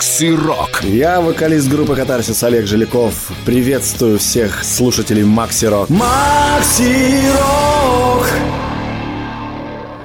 Макси 0.00 0.34
Рок. 0.34 0.82
Я 0.82 1.20
вокалист 1.20 1.68
группы 1.68 1.94
Катарсис 1.94 2.42
Олег 2.42 2.66
Жиляков. 2.66 3.30
Приветствую 3.44 4.18
всех 4.18 4.64
слушателей 4.64 5.24
Макси 5.24 5.66
Рок. 5.66 5.90
Макси 5.90 7.20
Рок! 7.36 8.26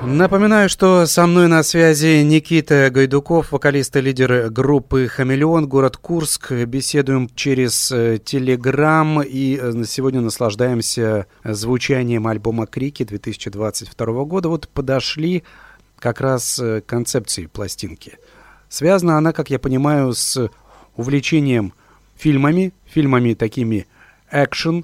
Напоминаю, 0.06 0.68
что 0.68 1.06
со 1.06 1.25
мной 1.25 1.48
на 1.48 1.64
связи 1.64 2.24
Никита 2.24 2.90
Гайдуков, 2.90 3.54
вокалист 3.54 3.96
и 3.96 4.02
лидер 4.02 4.50
группы 4.50 5.08
«Хамелеон», 5.08 5.70
город 5.70 5.96
Курск. 5.96 6.52
Беседуем 6.52 7.30
через 7.34 7.90
э, 7.90 8.18
Телеграм 8.18 9.22
и 9.22 9.58
э, 9.58 9.84
сегодня 9.88 10.20
наслаждаемся 10.20 11.28
звучанием 11.46 12.28
альбома 12.28 12.68
«Крики» 12.68 13.04
2022 13.04 14.25
года. 14.25 14.50
Вот 14.50 14.68
подошли 14.68 15.44
как 16.00 16.20
раз 16.20 16.60
э, 16.60 16.82
к 16.82 16.86
концепции 16.86 17.46
пластинки. 17.46 18.18
Связана 18.75 19.17
она, 19.17 19.32
как 19.32 19.50
я 19.51 19.58
понимаю, 19.58 20.12
с 20.12 20.50
увлечением 20.98 21.72
фильмами, 22.17 22.74
фильмами 22.84 23.34
такими 23.34 23.88
экшен, 24.29 24.84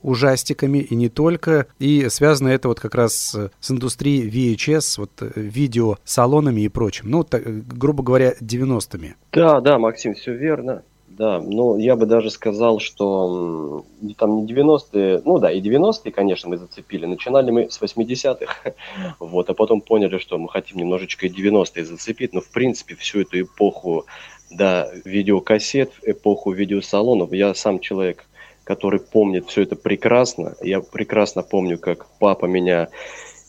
ужастиками 0.00 0.78
и 0.78 0.94
не 0.94 1.10
только. 1.10 1.66
И 1.78 2.08
связано 2.08 2.48
это 2.48 2.68
вот 2.68 2.80
как 2.80 2.94
раз 2.94 3.36
с 3.60 3.70
индустрией 3.70 4.30
VHS, 4.30 4.94
вот 4.96 5.10
э, 5.20 5.30
видеосалонами 5.34 6.62
и 6.62 6.68
прочим. 6.70 7.10
Ну, 7.10 7.24
так, 7.24 7.66
грубо 7.68 8.02
говоря, 8.02 8.32
90-ми. 8.40 9.16
Да, 9.32 9.60
да, 9.60 9.78
Максим, 9.78 10.14
все 10.14 10.32
верно. 10.32 10.82
Да, 11.16 11.40
но 11.40 11.78
я 11.78 11.96
бы 11.96 12.04
даже 12.04 12.28
сказал, 12.28 12.78
что 12.78 13.86
там 14.18 14.44
не 14.44 14.52
90-е, 14.52 15.22
ну 15.24 15.38
да, 15.38 15.50
и 15.50 15.62
90-е, 15.62 16.12
конечно, 16.12 16.50
мы 16.50 16.58
зацепили. 16.58 17.06
Начинали 17.06 17.50
мы 17.50 17.70
с 17.70 17.80
80-х, 17.80 18.74
вот, 19.20 19.48
а 19.48 19.54
потом 19.54 19.80
поняли, 19.80 20.18
что 20.18 20.36
мы 20.36 20.50
хотим 20.50 20.76
немножечко 20.76 21.26
и 21.26 21.30
90-е 21.30 21.86
зацепить, 21.86 22.34
но 22.34 22.42
в 22.42 22.50
принципе 22.50 22.94
всю 22.96 23.22
эту 23.22 23.40
эпоху, 23.40 24.04
да, 24.50 24.90
видеокассет, 25.06 25.92
эпоху 26.02 26.52
видеосалонов, 26.52 27.32
я 27.32 27.54
сам 27.54 27.78
человек, 27.78 28.26
который 28.64 29.00
помнит 29.00 29.46
все 29.46 29.62
это 29.62 29.74
прекрасно. 29.74 30.54
Я 30.60 30.82
прекрасно 30.82 31.42
помню, 31.42 31.78
как 31.78 32.06
папа 32.18 32.44
меня 32.44 32.88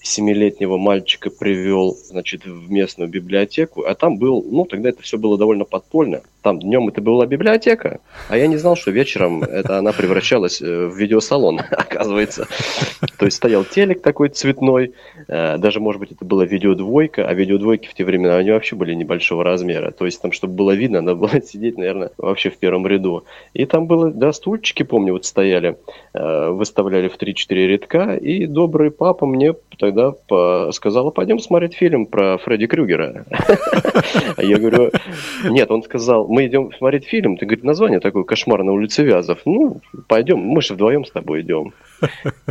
семилетнего 0.01 0.77
мальчика 0.77 1.29
привел, 1.29 1.95
значит, 1.95 2.45
в 2.45 2.71
местную 2.71 3.09
библиотеку, 3.09 3.83
а 3.83 3.95
там 3.95 4.17
был, 4.17 4.43
ну, 4.43 4.65
тогда 4.65 4.89
это 4.89 5.01
все 5.01 5.17
было 5.17 5.37
довольно 5.37 5.65
подпольно. 5.65 6.21
Там 6.41 6.59
днем 6.59 6.87
это 6.87 7.01
была 7.01 7.25
библиотека, 7.25 7.99
а 8.29 8.37
я 8.37 8.47
не 8.47 8.55
знал, 8.55 8.77
что 8.77 8.91
вечером 8.91 9.43
это 9.43 9.77
она 9.77 9.91
превращалась 9.91 10.61
э, 10.61 10.85
в 10.85 10.95
видеосалон, 10.95 11.59
оказывается. 11.71 12.47
То 13.17 13.25
есть 13.25 13.37
стоял 13.37 13.65
телек 13.65 14.01
такой 14.01 14.29
цветной, 14.29 14.93
э, 15.27 15.57
даже, 15.57 15.79
может 15.79 15.99
быть, 15.99 16.11
это 16.13 16.23
была 16.23 16.45
видеодвойка, 16.45 17.27
а 17.27 17.33
видеодвойки 17.33 17.87
в 17.87 17.93
те 17.93 18.05
времена, 18.05 18.37
они 18.37 18.51
вообще 18.51 18.75
были 18.75 18.93
небольшого 18.93 19.43
размера. 19.43 19.91
То 19.91 20.05
есть 20.05 20.21
там, 20.21 20.31
чтобы 20.31 20.53
было 20.53 20.71
видно, 20.71 21.01
надо 21.01 21.15
было 21.15 21.41
сидеть, 21.45 21.77
наверное, 21.77 22.11
вообще 22.17 22.49
в 22.49 22.57
первом 22.57 22.87
ряду. 22.87 23.25
И 23.53 23.65
там 23.65 23.87
было, 23.87 24.09
да, 24.11 24.31
стульчики, 24.31 24.83
помню, 24.83 25.13
вот 25.13 25.25
стояли, 25.25 25.77
э, 26.13 26.49
выставляли 26.49 27.09
в 27.09 27.17
3-4 27.17 27.67
рядка, 27.67 28.15
и 28.15 28.45
добрый 28.45 28.91
папа 28.91 29.25
мне 29.25 29.53
тогда 29.91 30.71
сказал, 30.71 31.11
пойдем 31.11 31.39
смотреть 31.39 31.75
фильм 31.75 32.05
про 32.05 32.37
Фредди 32.37 32.67
Крюгера. 32.67 33.25
Я 34.37 34.57
говорю, 34.57 34.91
нет, 35.45 35.71
он 35.71 35.83
сказал, 35.83 36.27
мы 36.27 36.47
идем 36.47 36.71
смотреть 36.77 37.05
фильм, 37.05 37.37
ты 37.37 37.45
говорит, 37.45 37.63
название 37.63 37.99
такое 37.99 38.23
«Кошмар 38.23 38.63
на 38.63 38.73
улице 38.73 39.03
Вязов». 39.03 39.39
Ну, 39.45 39.81
пойдем, 40.07 40.39
мы 40.39 40.61
же 40.61 40.73
вдвоем 40.73 41.05
с 41.05 41.11
тобой 41.11 41.41
идем. 41.41 41.73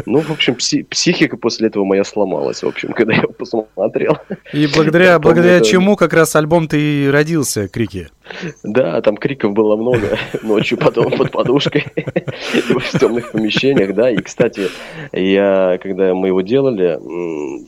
Ну, 0.07 0.21
в 0.21 0.31
общем, 0.31 0.55
пси- 0.55 0.85
психика 0.85 1.37
после 1.37 1.69
этого 1.69 1.85
моя 1.85 2.05
сломалась, 2.05 2.63
в 2.63 2.67
общем, 2.67 2.93
когда 2.93 3.15
я 3.15 3.23
его 3.23 3.33
посмотрел. 3.33 4.19
И 4.53 4.67
благодаря, 4.67 5.19
благодаря 5.19 5.61
чему 5.61 5.97
как 5.97 6.13
раз 6.13 6.37
альбом 6.37 6.69
ты 6.69 6.81
и 6.81 7.09
родился, 7.09 7.69
«Крики». 7.69 8.09
Да, 8.65 9.01
там 9.03 9.17
криков 9.17 9.53
было 9.53 9.77
много 9.77 10.19
ночью 10.43 10.79
потом 10.79 11.13
под 11.13 11.31
подушкой 11.31 11.87
в 11.95 12.99
темных 12.99 13.33
помещениях, 13.33 13.95
да. 13.95 14.11
И, 14.11 14.17
кстати, 14.17 14.69
я, 15.13 15.79
когда 15.81 16.13
мы 16.15 16.29
его 16.29 16.41
делали, 16.41 16.99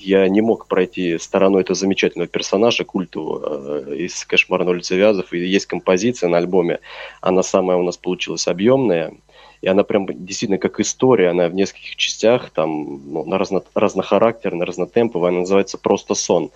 я 0.00 0.28
не 0.28 0.40
мог 0.40 0.66
пройти 0.66 1.18
стороной 1.18 1.62
этого 1.62 1.76
замечательного 1.76 2.28
персонажа 2.28 2.84
культового 2.84 3.84
э, 3.86 3.96
из 3.96 4.24
«Кошмара 4.24 4.64
на 4.64 4.70
улице 4.70 4.96
Вязов». 4.96 5.32
И 5.32 5.38
есть 5.38 5.66
композиция 5.66 6.28
на 6.28 6.38
альбоме, 6.38 6.80
она 7.20 7.42
самая 7.42 7.76
у 7.76 7.82
нас 7.82 7.96
получилась 7.96 8.48
объемная, 8.48 9.12
и 9.60 9.68
она 9.68 9.82
прям 9.82 10.06
действительно 10.06 10.58
как 10.58 10.80
история, 10.80 11.30
она 11.30 11.48
в 11.48 11.54
нескольких 11.54 11.96
частях, 11.96 12.50
там, 12.50 13.12
ну, 13.12 13.24
на 13.24 13.38
разно, 13.38 13.62
разнохарактерная, 13.74 14.66
разнотемповая, 14.66 15.30
она 15.30 15.40
называется 15.40 15.78
«Просто 15.78 16.14
сон». 16.14 16.50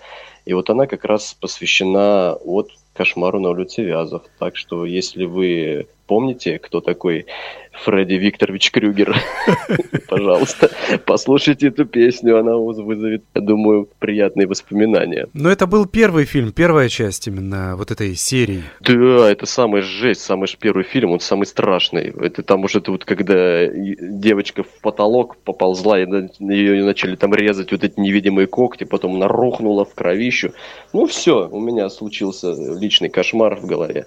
И 0.45 0.53
вот 0.53 0.69
она 0.69 0.87
как 0.87 1.05
раз 1.05 1.33
посвящена 1.39 2.33
от 2.43 2.71
кошмару 2.93 3.39
на 3.39 3.49
улице 3.49 3.83
Вязов. 3.83 4.23
Так 4.39 4.55
что, 4.55 4.85
если 4.85 5.25
вы 5.25 5.87
помните, 6.05 6.59
кто 6.59 6.81
такой 6.81 7.25
Фредди 7.73 8.13
Викторович 8.13 8.71
Крюгер, 8.71 9.15
пожалуйста, 10.07 10.69
послушайте 11.05 11.67
эту 11.67 11.85
песню, 11.85 12.37
она 12.37 12.55
вызовет, 12.55 13.23
я 13.33 13.41
думаю, 13.41 13.89
приятные 13.99 14.47
воспоминания. 14.47 15.27
Но 15.33 15.49
это 15.49 15.65
был 15.65 15.85
первый 15.87 16.25
фильм, 16.25 16.51
первая 16.51 16.87
часть 16.87 17.27
именно 17.27 17.75
вот 17.75 17.91
этой 17.91 18.15
серии. 18.15 18.63
Да, 18.79 19.29
это 19.29 19.45
самый 19.45 19.81
жесть, 19.81 20.21
самый 20.21 20.47
первый 20.59 20.83
фильм, 20.83 21.11
он 21.11 21.19
самый 21.19 21.45
страшный. 21.45 22.13
Это 22.21 22.43
там 22.43 22.63
уже 22.63 22.81
вот 22.85 23.05
когда 23.05 23.67
девочка 23.67 24.63
в 24.63 24.81
потолок 24.81 25.37
поползла, 25.37 25.99
и 25.99 26.05
ее 26.39 26.83
начали 26.83 27.15
там 27.15 27.33
резать 27.33 27.71
вот 27.71 27.83
эти 27.83 27.99
невидимые 27.99 28.47
когти, 28.47 28.83
потом 28.83 29.15
она 29.15 29.27
рухнула 29.27 29.83
в 29.83 29.95
кровищу. 29.95 30.53
Ну 30.93 31.07
все, 31.07 31.47
у 31.49 31.59
меня 31.59 31.89
случился 31.89 32.53
личный 32.79 33.09
кошмар 33.09 33.55
в 33.55 33.65
голове. 33.65 34.05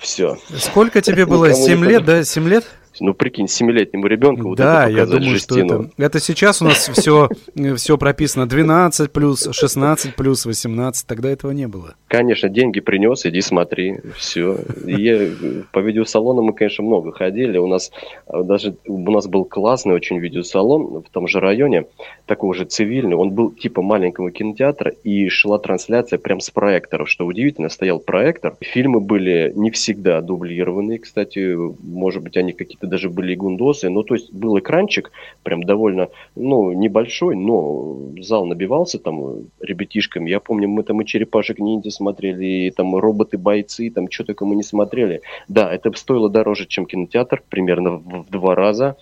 Все. 0.00 0.38
Сколько 0.56 1.00
тебе 1.00 1.25
было? 1.26 1.52
Семь 1.52 1.84
лет, 1.84 2.04
да? 2.04 2.24
Семь 2.24 2.48
лет? 2.48 2.64
Ну, 3.00 3.14
прикинь, 3.14 3.48
семилетнему 3.48 4.06
ребенку 4.06 4.48
вот 4.48 4.58
да, 4.58 4.84
это 4.88 4.98
я 4.98 5.06
думаю, 5.06 5.30
жестину. 5.30 5.66
что 5.66 5.76
это, 5.76 5.90
это 5.98 6.20
сейчас 6.20 6.62
у 6.62 6.66
нас 6.66 6.88
все, 6.88 7.28
все 7.76 7.98
прописано. 7.98 8.46
12 8.46 9.12
плюс, 9.12 9.48
16 9.50 10.14
плюс, 10.14 10.46
18, 10.46 11.06
тогда 11.06 11.30
этого 11.30 11.52
не 11.52 11.68
было. 11.68 11.94
Конечно, 12.08 12.48
деньги 12.48 12.80
принес, 12.80 13.26
иди 13.26 13.40
смотри, 13.40 13.98
все. 14.16 14.58
И 14.86 15.32
по 15.72 15.80
видеосалону 15.80 16.42
мы, 16.42 16.52
конечно, 16.52 16.84
много 16.84 17.12
ходили, 17.12 17.58
у 17.58 17.66
нас 17.66 17.90
а, 18.26 18.42
даже, 18.42 18.76
у 18.86 19.10
нас 19.10 19.26
был 19.26 19.44
классный 19.44 19.94
очень 19.94 20.18
видеосалон 20.18 21.02
в 21.02 21.10
том 21.10 21.28
же 21.28 21.40
районе, 21.40 21.86
такой 22.26 22.54
же 22.54 22.64
цивильный, 22.64 23.16
он 23.16 23.30
был 23.30 23.50
типа 23.50 23.82
маленького 23.82 24.30
кинотеатра, 24.30 24.92
и 25.04 25.28
шла 25.28 25.58
трансляция 25.58 26.18
прям 26.18 26.40
с 26.40 26.50
проекторов, 26.50 27.08
что 27.08 27.26
удивительно, 27.26 27.68
стоял 27.68 27.98
проектор, 27.98 28.56
фильмы 28.60 29.00
были 29.00 29.52
не 29.54 29.70
всегда 29.70 30.20
дублированные, 30.20 30.98
кстати, 30.98 31.56
может 31.82 32.22
быть, 32.22 32.36
они 32.36 32.52
какие-то 32.52 32.85
это 32.86 32.90
даже 32.90 33.10
были 33.10 33.34
гундосы. 33.34 33.90
Ну, 33.90 34.02
то 34.02 34.14
есть 34.14 34.32
был 34.32 34.58
экранчик 34.58 35.10
прям 35.42 35.62
довольно, 35.62 36.08
ну, 36.34 36.72
небольшой, 36.72 37.36
но 37.36 37.98
зал 38.20 38.46
набивался 38.46 38.98
там 38.98 39.46
ребятишками. 39.60 40.30
Я 40.30 40.40
помню, 40.40 40.68
мы 40.68 40.82
там 40.82 41.02
и 41.02 41.06
черепашек 41.06 41.58
ниндзя 41.58 41.90
смотрели, 41.90 42.44
и 42.44 42.70
там 42.70 42.96
роботы-бойцы, 42.96 43.90
там 43.90 44.10
что 44.10 44.24
только 44.24 44.44
мы 44.46 44.56
не 44.56 44.62
смотрели. 44.62 45.20
Да, 45.48 45.72
это 45.72 45.92
стоило 45.96 46.30
дороже, 46.30 46.66
чем 46.66 46.86
кинотеатр, 46.86 47.42
примерно 47.48 47.90
в, 47.90 48.24
в 48.24 48.30
два 48.30 48.54
раза, 48.54 48.96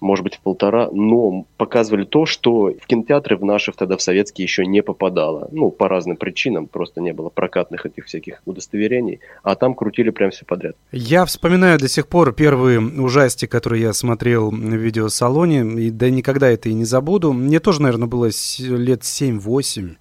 может 0.00 0.24
быть, 0.24 0.36
в 0.36 0.40
полтора, 0.40 0.88
но 0.92 1.44
показывали 1.56 2.04
то, 2.04 2.26
что 2.26 2.72
в 2.80 2.86
кинотеатры 2.86 3.36
в 3.36 3.44
наши 3.44 3.72
тогда 3.72 3.96
в 3.96 4.02
советские 4.02 4.44
еще 4.44 4.66
не 4.66 4.82
попадало. 4.82 5.48
Ну, 5.52 5.70
по 5.70 5.88
разным 5.88 6.16
причинам, 6.16 6.66
просто 6.66 7.00
не 7.00 7.12
было 7.12 7.30
прокатных 7.30 7.86
этих 7.86 8.04
всяких 8.06 8.42
удостоверений, 8.44 9.20
а 9.42 9.54
там 9.54 9.74
крутили 9.74 10.10
прям 10.10 10.30
все 10.30 10.44
подряд. 10.44 10.76
Я 10.92 11.24
вспоминаю 11.24 11.78
до 11.78 11.88
сих 11.88 12.06
пор 12.06 12.32
первые 12.32 12.80
уже 12.80 13.21
ужастик, 13.22 13.50
который 13.52 13.80
я 13.80 13.92
смотрел 13.92 14.50
в 14.50 14.56
видеосалоне, 14.56 15.86
и 15.86 15.90
да 15.90 16.10
никогда 16.10 16.50
это 16.50 16.68
и 16.68 16.74
не 16.74 16.84
забуду. 16.84 17.32
Мне 17.32 17.60
тоже, 17.60 17.80
наверное, 17.80 18.08
было 18.08 18.26
лет 18.26 19.02
7-8. 19.02 19.96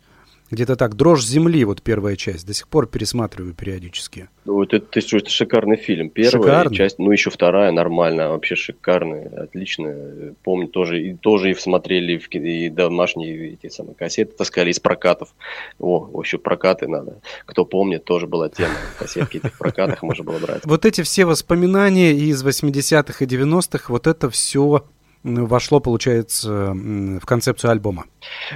Где-то 0.51 0.75
так. 0.75 0.95
«Дрожь 0.95 1.23
земли», 1.23 1.63
вот 1.63 1.81
первая 1.81 2.17
часть. 2.17 2.45
До 2.45 2.53
сих 2.53 2.67
пор 2.67 2.85
пересматриваю 2.85 3.53
периодически. 3.53 4.27
Вот 4.43 4.73
это, 4.73 4.99
это, 4.99 5.17
это 5.17 5.29
шикарный 5.29 5.77
фильм. 5.77 6.09
Первая 6.09 6.43
шикарный. 6.43 6.75
часть, 6.75 6.99
ну 6.99 7.11
еще 7.11 7.29
вторая 7.29 7.71
нормальная, 7.71 8.27
вообще 8.27 8.55
шикарная, 8.55 9.29
отличная. 9.43 10.33
Помню, 10.43 10.67
тоже, 10.67 11.01
и, 11.01 11.13
тоже 11.15 11.51
и 11.51 11.53
смотрели, 11.53 12.17
в, 12.17 12.27
и 12.33 12.69
домашние 12.69 13.53
эти 13.53 13.69
самые 13.69 13.95
кассеты 13.95 14.33
таскали 14.35 14.71
из 14.71 14.79
прокатов. 14.79 15.33
О, 15.79 16.21
еще 16.21 16.37
прокаты 16.37 16.87
надо. 16.87 17.21
Кто 17.45 17.63
помнит, 17.63 18.03
тоже 18.03 18.27
была 18.27 18.49
тема. 18.49 18.75
Кассетки 18.99 19.37
этих 19.37 19.57
прокатах 19.57 20.03
можно 20.03 20.25
было 20.25 20.39
брать. 20.39 20.65
Вот 20.65 20.85
эти 20.85 21.01
все 21.01 21.23
воспоминания 21.25 22.11
из 22.11 22.43
80-х 22.43 23.23
и 23.23 23.27
90-х, 23.27 23.85
вот 23.87 24.07
это 24.07 24.29
все 24.29 24.83
вошло, 25.23 25.79
получается, 25.79 26.73
в 26.73 27.25
концепцию 27.25 27.71
альбома? 27.71 28.05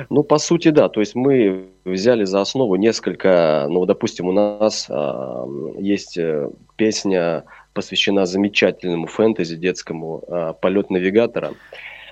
Ну, 0.10 0.24
по 0.24 0.38
сути, 0.38 0.70
да. 0.70 0.90
То 0.90 1.00
есть 1.00 1.16
мы 1.16 1.68
взяли 1.86 2.26
за 2.26 2.42
основу 2.42 2.76
несколько, 2.76 3.68
ну, 3.70 3.86
допустим, 3.86 4.28
у 4.28 4.32
нас 4.32 4.88
а, 4.90 5.46
есть 5.78 6.18
э, 6.18 6.50
песня, 6.76 7.44
посвящена 7.74 8.26
замечательному 8.26 9.08
фэнтези 9.08 9.56
детскому 9.56 10.24
а, 10.28 10.54
«Полет 10.54 10.90
навигатора». 10.90 11.54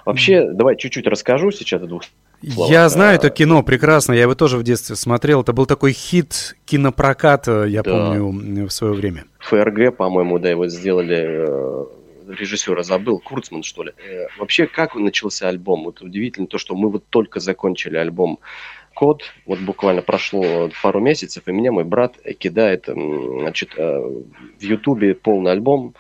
Вообще, 0.06 0.44
mm. 0.44 0.54
давай 0.54 0.76
чуть-чуть 0.76 1.08
расскажу 1.08 1.52
сейчас 1.52 1.82
о 1.82 1.88
двух 1.88 2.04
Я 2.42 2.90
знаю 2.90 3.16
это 3.16 3.30
кино 3.30 3.64
прекрасно, 3.64 4.12
я 4.14 4.24
его 4.24 4.36
тоже 4.36 4.58
в 4.58 4.64
детстве 4.64 4.96
смотрел. 4.98 5.42
Это 5.42 5.54
был 5.54 5.66
такой 5.66 5.94
хит 5.94 6.58
кинопроката, 6.66 7.64
я 7.64 7.84
да. 7.84 7.92
помню, 7.92 8.68
в 8.68 8.72
свое 8.72 8.94
время. 8.94 9.24
ФРГ, 9.40 9.96
по-моему, 9.96 10.40
да, 10.40 10.50
его 10.50 10.68
сделали 10.68 11.22
э, 11.22 11.86
режиссера 12.28 12.84
забыл, 12.84 13.20
Курцман, 13.20 13.64
что 13.64 13.84
ли. 13.84 13.94
Э, 13.98 14.28
вообще, 14.38 14.68
как 14.68 14.96
начался 14.96 15.50
альбом? 15.50 15.84
Вот 15.84 16.02
удивительно 16.02 16.48
то, 16.48 16.58
что 16.58 16.76
мы 16.76 16.90
вот 16.90 17.06
только 17.10 17.40
закончили 17.40 17.98
альбом 17.98 18.40
Код, 18.94 19.24
вот 19.48 19.58
буквально 19.60 20.04
прошло 20.04 20.70
пару 20.84 21.00
месяцев, 21.00 21.48
и 21.48 21.52
меня 21.52 21.72
мой 21.72 21.84
брат 21.84 22.16
кидает 22.38 22.86
значит, 22.86 23.74
э, 23.76 24.00
в 24.00 24.62
Ютубе 24.62 25.16
полный 25.16 25.52
альбом 25.52 25.96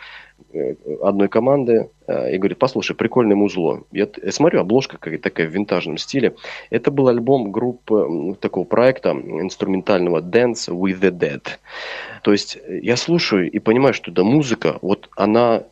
Э, 0.53 0.75
одной 1.01 1.29
команды 1.29 1.89
и 2.07 2.37
говорит, 2.37 2.59
послушай, 2.59 2.95
прикольное 2.95 3.35
музло. 3.35 3.83
Я 3.91 4.07
смотрю, 4.29 4.59
обложка 4.59 4.97
какая-то 4.97 5.23
такая 5.23 5.47
в 5.47 5.51
винтажном 5.51 5.97
стиле. 5.97 6.35
Это 6.69 6.91
был 6.91 7.07
альбом 7.07 7.51
группы 7.51 8.35
такого 8.39 8.65
проекта 8.65 9.11
инструментального 9.11 10.21
Dance 10.21 10.67
with 10.67 10.99
the 10.99 11.11
Dead. 11.11 11.41
То 12.23 12.31
есть 12.33 12.59
я 12.67 12.97
слушаю 12.97 13.49
и 13.49 13.57
понимаю, 13.59 13.93
что 13.93 14.11
эта 14.11 14.23
музыка, 14.23 14.77
вот 14.81 15.09
она 15.15 15.63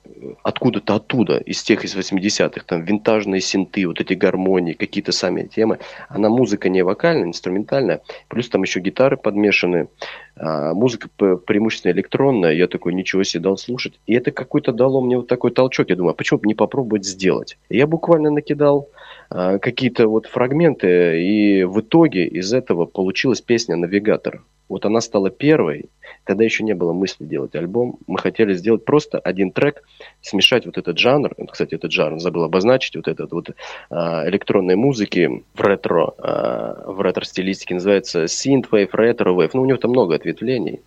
откуда-то 0.44 0.96
оттуда, 0.96 1.38
из 1.38 1.64
тех 1.64 1.84
из 1.84 1.96
80-х, 1.96 2.64
там 2.66 2.84
винтажные 2.84 3.42
синты, 3.42 3.88
вот 3.88 4.00
эти 4.00 4.14
гармонии, 4.14 4.74
какие-то 4.74 5.12
сами 5.12 5.44
темы. 5.44 5.80
Она 6.10 6.30
музыка 6.30 6.70
не 6.70 6.84
вокальная, 6.84 7.28
инструментальная, 7.28 8.02
плюс 8.28 8.50
там 8.50 8.64
еще 8.64 8.80
гитары 8.80 9.18
подмешаны. 9.18 9.88
А, 10.36 10.74
музыка 10.74 11.10
преимущественно 11.18 11.92
электронная, 11.92 12.54
я 12.54 12.68
такой, 12.68 12.94
ничего 12.94 13.24
себе, 13.24 13.44
дал 13.44 13.58
слушать. 13.58 14.00
И 14.08 14.14
это 14.14 14.32
какой-то 14.32 14.72
дало 14.72 15.02
мне 15.02 15.18
вот 15.18 15.28
такой 15.28 15.52
толчок, 15.52 15.90
я 15.90 15.96
думаю, 15.96 16.12
а 16.12 16.16
почему 16.16 16.40
бы 16.40 16.48
не 16.48 16.56
попробовать 16.56 17.06
сделать? 17.06 17.58
Я 17.70 17.88
буквально 17.88 18.32
накидал 18.32 18.90
а, 19.30 19.60
какие-то 19.60 20.08
вот 20.08 20.26
фрагменты, 20.26 21.22
и 21.22 21.64
в 21.64 21.82
итоге 21.82 22.28
из 22.28 22.54
этого 22.54 22.86
получилась 22.86 23.42
песня 23.42 23.76
«Навигатор». 23.76 24.44
Вот 24.72 24.86
она 24.86 25.02
стала 25.02 25.30
первой, 25.30 25.90
тогда 26.24 26.46
еще 26.46 26.64
не 26.64 26.74
было 26.74 26.94
мысли 26.94 27.26
делать 27.26 27.56
альбом. 27.56 28.00
Мы 28.08 28.18
хотели 28.18 28.54
сделать 28.54 28.86
просто 28.86 29.20
один 29.20 29.52
трек, 29.52 29.84
смешать 30.22 30.66
вот 30.66 30.78
этот 30.78 30.98
жанр, 30.98 31.36
кстати, 31.52 31.76
этот 31.76 31.92
жанр 31.92 32.22
забыл 32.22 32.44
обозначить, 32.44 32.96
вот 32.96 33.10
этот 33.10 33.34
вот 33.34 33.50
а, 33.90 34.30
электронной 34.30 34.78
музыки 34.78 35.44
в 35.54 35.60
ретро, 35.62 36.14
а, 36.18 36.86
в 36.90 37.02
ретро-стилистике 37.02 37.74
называется 37.74 38.24
synthwave, 38.24 38.92
retro-wave. 38.92 39.50
Ну, 39.54 39.64
у 39.64 39.66
него 39.66 39.78
там 39.78 39.92
много 39.92 40.16
ответвлений. 40.16 40.80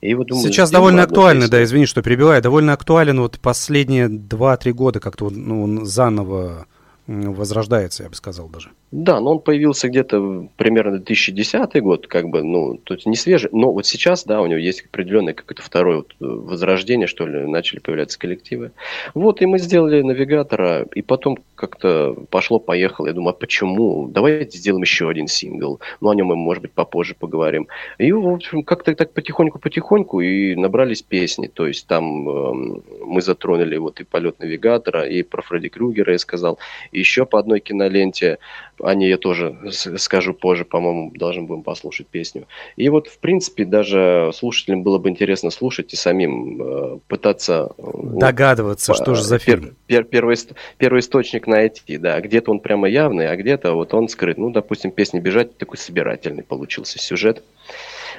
И 0.00 0.14
вот 0.14 0.28
думаю, 0.28 0.46
Сейчас 0.46 0.70
довольно 0.70 1.02
актуальный, 1.02 1.50
да, 1.50 1.62
извини, 1.62 1.84
что 1.84 2.00
перебиваю, 2.00 2.40
довольно 2.40 2.72
актуален 2.72 3.20
вот 3.20 3.38
последние 3.38 4.08
2-3 4.08 4.72
года 4.72 4.98
как-то 4.98 5.28
ну, 5.28 5.62
он 5.64 5.84
заново 5.84 6.64
возрождается, 7.06 8.04
я 8.04 8.08
бы 8.08 8.14
сказал 8.14 8.48
даже. 8.48 8.70
Да, 8.92 9.20
но 9.20 9.32
он 9.32 9.40
появился 9.40 9.88
где-то 9.88 10.48
примерно 10.56 10.96
2010 10.96 11.80
год, 11.80 12.08
как 12.08 12.28
бы, 12.28 12.42
ну, 12.42 12.76
то 12.76 12.94
есть 12.94 13.06
не 13.06 13.14
свежий, 13.14 13.48
но 13.52 13.72
вот 13.72 13.86
сейчас, 13.86 14.24
да, 14.24 14.40
у 14.42 14.46
него 14.46 14.58
есть 14.58 14.84
определенное 14.84 15.32
какое-то 15.32 15.62
второе 15.62 15.98
вот 15.98 16.16
э, 16.20 16.24
возрождение, 16.24 17.06
что 17.06 17.24
ли, 17.24 17.46
начали 17.46 17.78
появляться 17.78 18.18
коллективы. 18.18 18.72
Вот, 19.14 19.42
и 19.42 19.46
мы 19.46 19.60
сделали 19.60 20.02
навигатора, 20.02 20.88
и 20.92 21.02
потом 21.02 21.38
как-то 21.54 22.16
пошло-поехало, 22.30 23.06
я 23.06 23.12
думаю, 23.12 23.30
а 23.30 23.38
почему? 23.38 24.08
Давайте 24.08 24.58
сделаем 24.58 24.82
еще 24.82 25.08
один 25.08 25.28
сингл, 25.28 25.78
ну, 26.00 26.10
о 26.10 26.14
нем 26.16 26.26
мы, 26.26 26.34
может 26.34 26.62
быть, 26.62 26.72
попозже 26.72 27.14
поговорим. 27.14 27.68
И, 27.98 28.10
в 28.10 28.26
общем, 28.28 28.64
как-то 28.64 28.92
так 28.96 29.12
потихоньку-потихоньку 29.12 30.20
и 30.20 30.56
набрались 30.56 31.02
песни, 31.02 31.46
то 31.46 31.68
есть 31.68 31.86
там 31.86 32.28
э, 32.28 32.80
мы 33.04 33.22
затронули 33.22 33.76
вот 33.76 34.00
и 34.00 34.04
полет 34.04 34.40
навигатора, 34.40 35.06
и 35.06 35.22
про 35.22 35.42
Фредди 35.42 35.68
Крюгера 35.68 36.10
я 36.10 36.18
сказал, 36.18 36.58
и 36.90 36.98
еще 36.98 37.24
по 37.24 37.38
одной 37.38 37.60
киноленте 37.60 38.38
о 38.82 38.94
ней 38.94 39.08
я 39.08 39.18
тоже 39.18 39.56
скажу 39.70 40.34
позже, 40.34 40.64
по-моему, 40.64 41.10
должны 41.14 41.42
будем 41.42 41.62
послушать 41.62 42.06
песню. 42.06 42.46
И 42.76 42.88
вот, 42.88 43.08
в 43.08 43.18
принципе, 43.18 43.64
даже 43.64 44.30
слушателям 44.34 44.82
было 44.82 44.98
бы 44.98 45.08
интересно 45.08 45.50
слушать 45.50 45.92
и 45.92 45.96
самим 45.96 46.62
э, 46.62 46.98
пытаться... 47.08 47.72
Э, 47.78 47.82
Догадываться, 47.94 48.92
вот, 48.92 49.02
что 49.02 49.14
же 49.14 49.22
за 49.22 49.38
фильм. 49.38 49.76
Пер, 49.86 50.04
пер, 50.04 50.04
первый, 50.04 50.36
первый 50.78 51.00
источник 51.00 51.46
найти, 51.46 51.96
да. 51.96 52.20
Где-то 52.20 52.50
он 52.50 52.60
прямо 52.60 52.88
явный, 52.88 53.28
а 53.28 53.36
где-то 53.36 53.72
вот 53.72 53.94
он 53.94 54.08
скрыт. 54.08 54.38
Ну, 54.38 54.50
допустим, 54.50 54.90
песня 54.90 55.20
«Бежать» 55.20 55.56
такой 55.56 55.78
собирательный 55.78 56.42
получился 56.42 56.98
сюжет. 56.98 57.42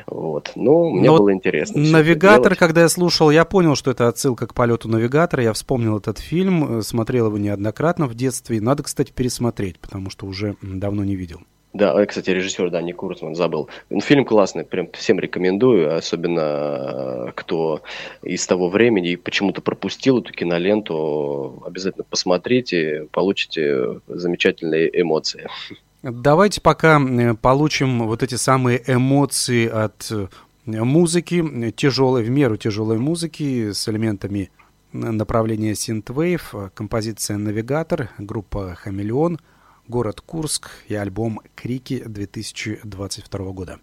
Вот. 0.08 0.52
Ну, 0.56 0.90
мне 0.90 1.10
Но 1.10 1.18
было 1.18 1.34
интересно. 1.34 1.82
Навигатор, 1.82 2.56
когда 2.56 2.82
я 2.82 2.90
слушал, 2.90 3.32
я 3.32 3.46
понял, 3.46 3.76
что 3.76 3.92
это 3.92 4.08
отсылка 4.08 4.48
к 4.48 4.54
полету 4.54 4.90
навигатора. 4.90 5.44
Я 5.44 5.54
вспомнил 5.54 5.98
этот 5.98 6.20
фильм, 6.20 6.80
э, 6.80 6.82
смотрел 6.82 7.28
его 7.28 7.38
неоднократно 7.38 8.08
в 8.08 8.16
детстве. 8.16 8.62
Надо, 8.62 8.84
кстати, 8.84 9.12
пересмотреть, 9.12 9.80
потому 9.80 10.10
что 10.10 10.26
уже 10.26 10.56
давно 10.62 11.04
не 11.04 11.16
видел. 11.16 11.42
Да, 11.74 12.06
кстати, 12.06 12.30
режиссер, 12.30 12.70
да, 12.70 12.82
не 12.82 12.92
Курцман, 12.92 13.34
забыл. 13.34 13.70
Ну, 13.90 14.02
фильм 14.02 14.26
классный, 14.26 14.66
прям 14.66 14.90
всем 14.92 15.20
рекомендую, 15.20 15.96
особенно 15.96 17.28
э, 17.28 17.32
кто 17.34 17.82
из 18.24 18.46
того 18.46 18.68
времени 18.68 19.16
почему-то 19.16 19.62
пропустил 19.62 20.20
эту 20.20 20.34
киноленту, 20.34 21.64
обязательно 21.66 22.04
посмотрите, 22.04 23.08
получите 23.12 24.02
замечательные 24.08 24.90
эмоции. 25.02 25.48
Давайте 26.04 26.62
пока 26.62 27.00
э, 27.00 27.36
получим 27.36 28.08
вот 28.08 28.24
эти 28.24 28.36
самые 28.36 28.82
эмоции 28.88 29.68
от 29.68 30.12
э, 30.12 30.28
музыки, 30.66 31.72
тяжелой, 31.72 32.24
в 32.24 32.30
меру 32.30 32.58
тяжелой 32.58 32.98
музыки 32.98 33.72
с 33.72 33.88
элементами 33.88 34.50
направления 34.94 35.74
Synthwave, 35.74 36.72
композиция 36.74 37.38
«Навигатор», 37.38 38.10
группа 38.18 38.76
«Хамелеон», 38.76 39.40
город 39.88 40.22
Курск 40.22 40.72
и 40.88 40.96
альбом 40.96 41.40
«Крики» 41.56 42.04
2022 42.04 43.52
года. 43.52 43.80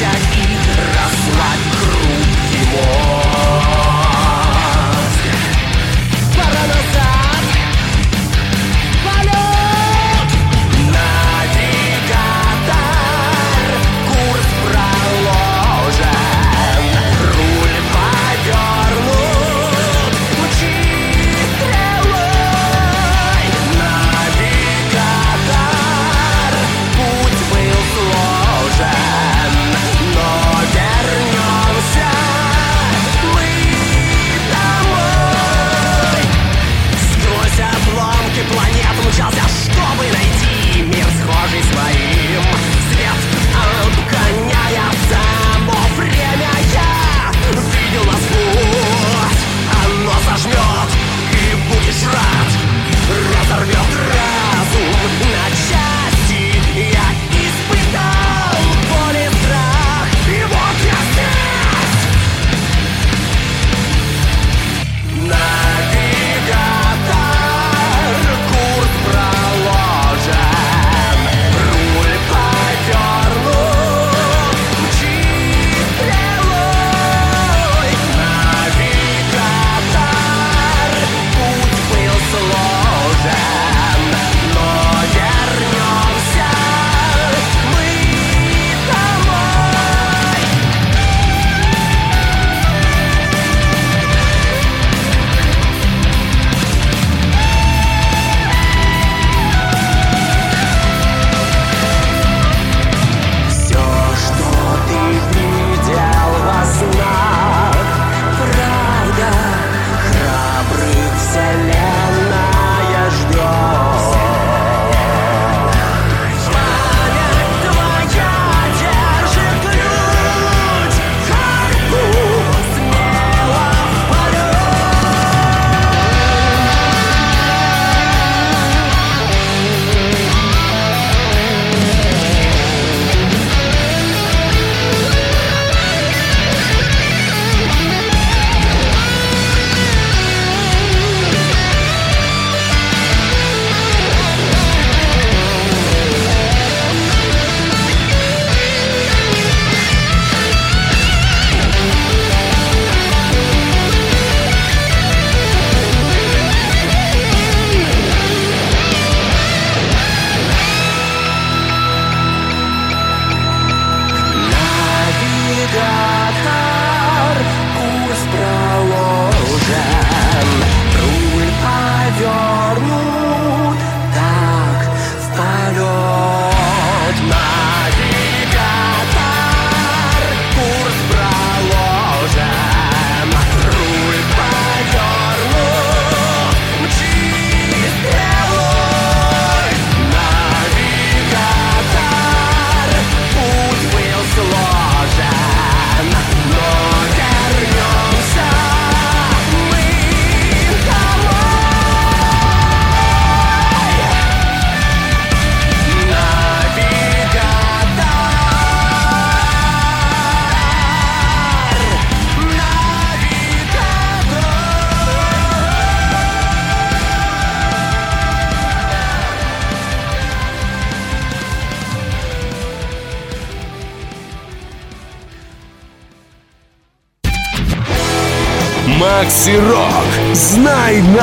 dark 0.00 0.43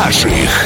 наших. 0.06 0.61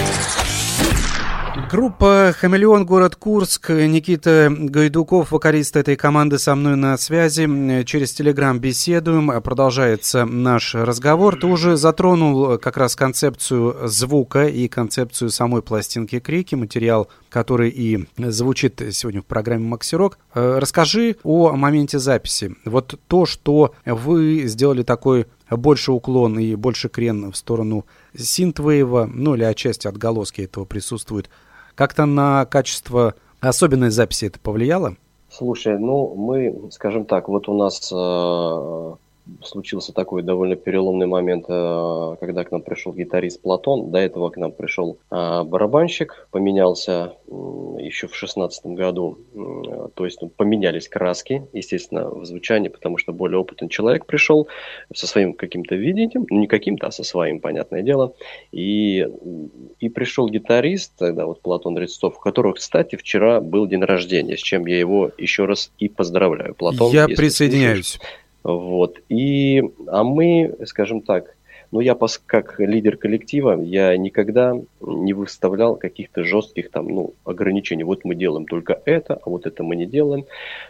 «Хамелеон», 2.45 2.85
город 2.85 3.15
Курск. 3.15 3.71
Никита 3.71 4.53
Гайдуков, 4.55 5.31
вокалист 5.31 5.75
этой 5.77 5.95
команды, 5.95 6.37
со 6.37 6.53
мной 6.53 6.75
на 6.75 6.95
связи. 6.95 7.83
Через 7.85 8.13
Телеграм 8.13 8.59
беседуем. 8.59 9.41
Продолжается 9.41 10.25
наш 10.25 10.75
разговор. 10.75 11.39
Ты 11.39 11.47
уже 11.47 11.75
затронул 11.75 12.59
как 12.59 12.77
раз 12.77 12.95
концепцию 12.95 13.87
звука 13.87 14.45
и 14.45 14.67
концепцию 14.67 15.31
самой 15.31 15.63
пластинки 15.63 16.19
«Крики», 16.19 16.53
материал, 16.53 17.09
который 17.29 17.71
и 17.71 18.05
звучит 18.15 18.79
сегодня 18.91 19.23
в 19.23 19.25
программе 19.25 19.65
«Максирок». 19.65 20.19
Расскажи 20.35 21.15
о 21.23 21.53
моменте 21.53 21.97
записи. 21.97 22.55
Вот 22.63 22.99
то, 23.07 23.25
что 23.25 23.73
вы 23.87 24.43
сделали 24.45 24.83
такой 24.83 25.25
больше 25.49 25.91
уклон 25.91 26.37
и 26.37 26.53
больше 26.53 26.89
крен 26.89 27.31
в 27.31 27.37
сторону 27.37 27.87
синтвейва, 28.15 29.09
ну 29.11 29.33
или 29.33 29.43
отчасти 29.43 29.87
отголоски 29.87 30.41
этого 30.41 30.65
присутствуют. 30.65 31.31
Как-то 31.75 32.05
на 32.05 32.45
качество 32.45 33.15
особенной 33.41 33.89
записи 33.89 34.25
это 34.25 34.39
повлияло? 34.39 34.95
Слушай, 35.29 35.77
ну 35.77 36.15
мы, 36.15 36.69
скажем 36.71 37.05
так, 37.05 37.27
вот 37.27 37.49
у 37.49 37.57
нас 37.57 37.91
э, 37.91 38.95
случился 39.43 39.93
такой 39.93 40.23
довольно 40.23 40.55
переломный 40.55 41.07
момент, 41.07 41.45
э, 41.47 42.15
когда 42.19 42.43
к 42.43 42.51
нам 42.51 42.61
пришел 42.61 42.93
гитарист 42.93 43.41
Платон. 43.41 43.91
До 43.91 43.99
этого 43.99 44.29
к 44.29 44.37
нам 44.37 44.51
пришел 44.51 44.97
э, 45.11 45.43
барабанщик, 45.43 46.27
поменялся 46.31 47.13
еще 47.27 48.07
в 48.07 48.15
шестнадцатом 48.15 48.75
году. 48.75 49.17
То 49.95 50.05
есть 50.05 50.21
ну, 50.21 50.29
поменялись 50.29 50.87
краски, 50.87 51.47
естественно, 51.53 52.09
в 52.09 52.25
звучании, 52.25 52.69
потому 52.69 52.97
что 52.97 53.13
более 53.13 53.39
опытный 53.39 53.69
человек 53.69 54.05
пришел 54.05 54.47
со 54.93 55.07
своим 55.07 55.33
каким-то 55.33 55.75
видением, 55.75 56.25
ну 56.29 56.39
не 56.39 56.47
каким-то, 56.47 56.87
а 56.87 56.91
со 56.91 57.03
своим, 57.03 57.39
понятное 57.39 57.81
дело. 57.81 58.13
И, 58.51 59.07
и 59.79 59.89
пришел 59.89 60.29
гитарист, 60.29 60.93
тогда 60.97 61.25
вот 61.25 61.41
Платон 61.41 61.77
Рецов, 61.77 62.17
у 62.17 62.19
которого, 62.19 62.53
кстати, 62.53 62.95
вчера 62.95 63.41
был 63.41 63.67
день 63.67 63.83
рождения, 63.83 64.37
с 64.37 64.41
чем 64.41 64.65
я 64.65 64.79
его 64.79 65.11
еще 65.17 65.45
раз 65.45 65.71
и 65.77 65.89
поздравляю. 65.89 66.55
Платон, 66.55 66.91
я 66.91 67.07
присоединяюсь. 67.07 67.93
Слушаешь, 67.93 68.24
вот. 68.45 68.99
И, 69.09 69.63
а 69.87 70.03
мы, 70.03 70.55
скажем 70.65 71.01
так, 71.01 71.35
ну, 71.71 71.79
я 71.79 71.97
как 72.27 72.59
лидер 72.59 72.95
коллектива, 72.95 73.59
я 73.59 73.97
никогда 73.97 74.53
не 74.81 75.13
выставлял 75.13 75.75
каких-то 75.75 76.23
жестких 76.23 76.69
там, 76.69 76.87
ну, 76.87 77.13
ограничений. 77.23 77.83
Вот 77.83 78.05
мы 78.05 78.13
делаем 78.13 78.45
только 78.45 78.79
это, 78.85 79.15
а 79.15 79.29
вот 79.31 79.47
это 79.47 79.63
мы 79.63 79.75
не 79.75 79.87
делаем. 79.87 80.25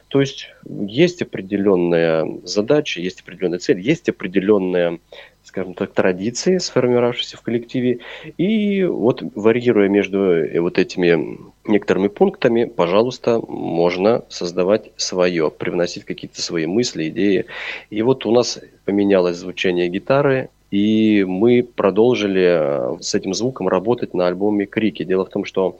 То 0.07 0.21
есть 0.21 0.51
есть 0.63 1.21
определенная 1.21 2.39
задача, 2.45 3.01
есть 3.01 3.19
определенная 3.21 3.59
цель, 3.59 3.81
есть 3.81 4.07
определенная 4.07 4.99
скажем 5.43 5.73
так, 5.75 5.91
традиции, 5.93 6.57
сформировавшиеся 6.57 7.38
в 7.38 7.41
коллективе. 7.41 7.99
И 8.38 8.83
вот 8.83 9.21
варьируя 9.35 9.89
между 9.89 10.19
э, 10.21 10.59
вот 10.59 10.79
этими 10.79 11.53
некоторыми 11.67 12.08
пунктами, 12.08 12.65
пожалуйста, 12.65 13.41
можно 13.47 14.23
создавать 14.30 14.91
свое, 14.97 15.51
привносить 15.51 16.06
какие-то 16.06 16.41
свои 16.41 16.65
мысли, 16.65 17.10
идеи. 17.10 17.45
И 17.89 18.01
вот 18.01 18.25
у 18.25 18.32
нас 18.32 18.60
поменялось 18.86 19.38
звучание 19.38 19.88
гитары, 19.89 20.49
и 20.71 21.23
мы 21.23 21.63
продолжили 21.63 22.43
э, 22.43 22.97
с 22.99 23.15
этим 23.15 23.34
звуком 23.34 23.67
работать 23.67 24.13
на 24.13 24.28
альбоме 24.28 24.65
«Крики». 24.65 25.04
Дело 25.04 25.25
в 25.25 25.30
том, 25.30 25.45
что 25.45 25.78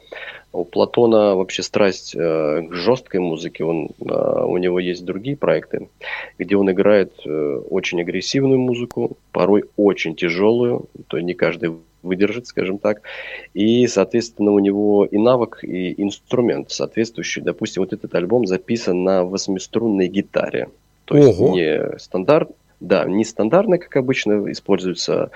у 0.52 0.64
Платона 0.64 1.34
вообще 1.34 1.62
страсть 1.62 2.14
э, 2.14 2.62
к 2.62 2.72
жесткой 2.72 3.20
музыке. 3.20 3.64
Он, 3.64 3.90
э, 4.00 4.44
у 4.44 4.56
него 4.56 4.78
есть 4.78 5.04
другие 5.04 5.36
проекты, 5.36 5.88
где 6.38 6.56
он 6.56 6.70
играет 6.70 7.12
очень 7.26 8.00
агрессивную 8.00 8.58
музыку, 8.58 9.18
порой 9.32 9.64
очень 9.76 10.14
тяжелую, 10.14 10.86
то 11.08 11.20
не 11.20 11.34
каждый 11.34 11.72
выдержит, 12.06 12.46
скажем 12.46 12.78
так. 12.78 13.02
И, 13.54 13.86
соответственно, 13.86 14.52
у 14.52 14.58
него 14.58 15.04
и 15.04 15.18
навык, 15.18 15.60
и 15.62 16.00
инструмент 16.02 16.70
соответствующий. 16.70 17.42
Допустим, 17.42 17.82
вот 17.82 17.92
этот 17.92 18.14
альбом 18.14 18.46
записан 18.46 19.04
на 19.04 19.24
восьмиструнной 19.24 20.08
гитаре. 20.08 20.68
То 21.04 21.16
есть 21.16 21.38
Ого. 21.38 21.54
не 21.54 21.98
стандарт, 21.98 22.50
да, 22.80 23.04
не 23.04 23.24
стандартно, 23.24 23.78
как 23.78 23.96
обычно 23.96 24.50
используется 24.52 25.30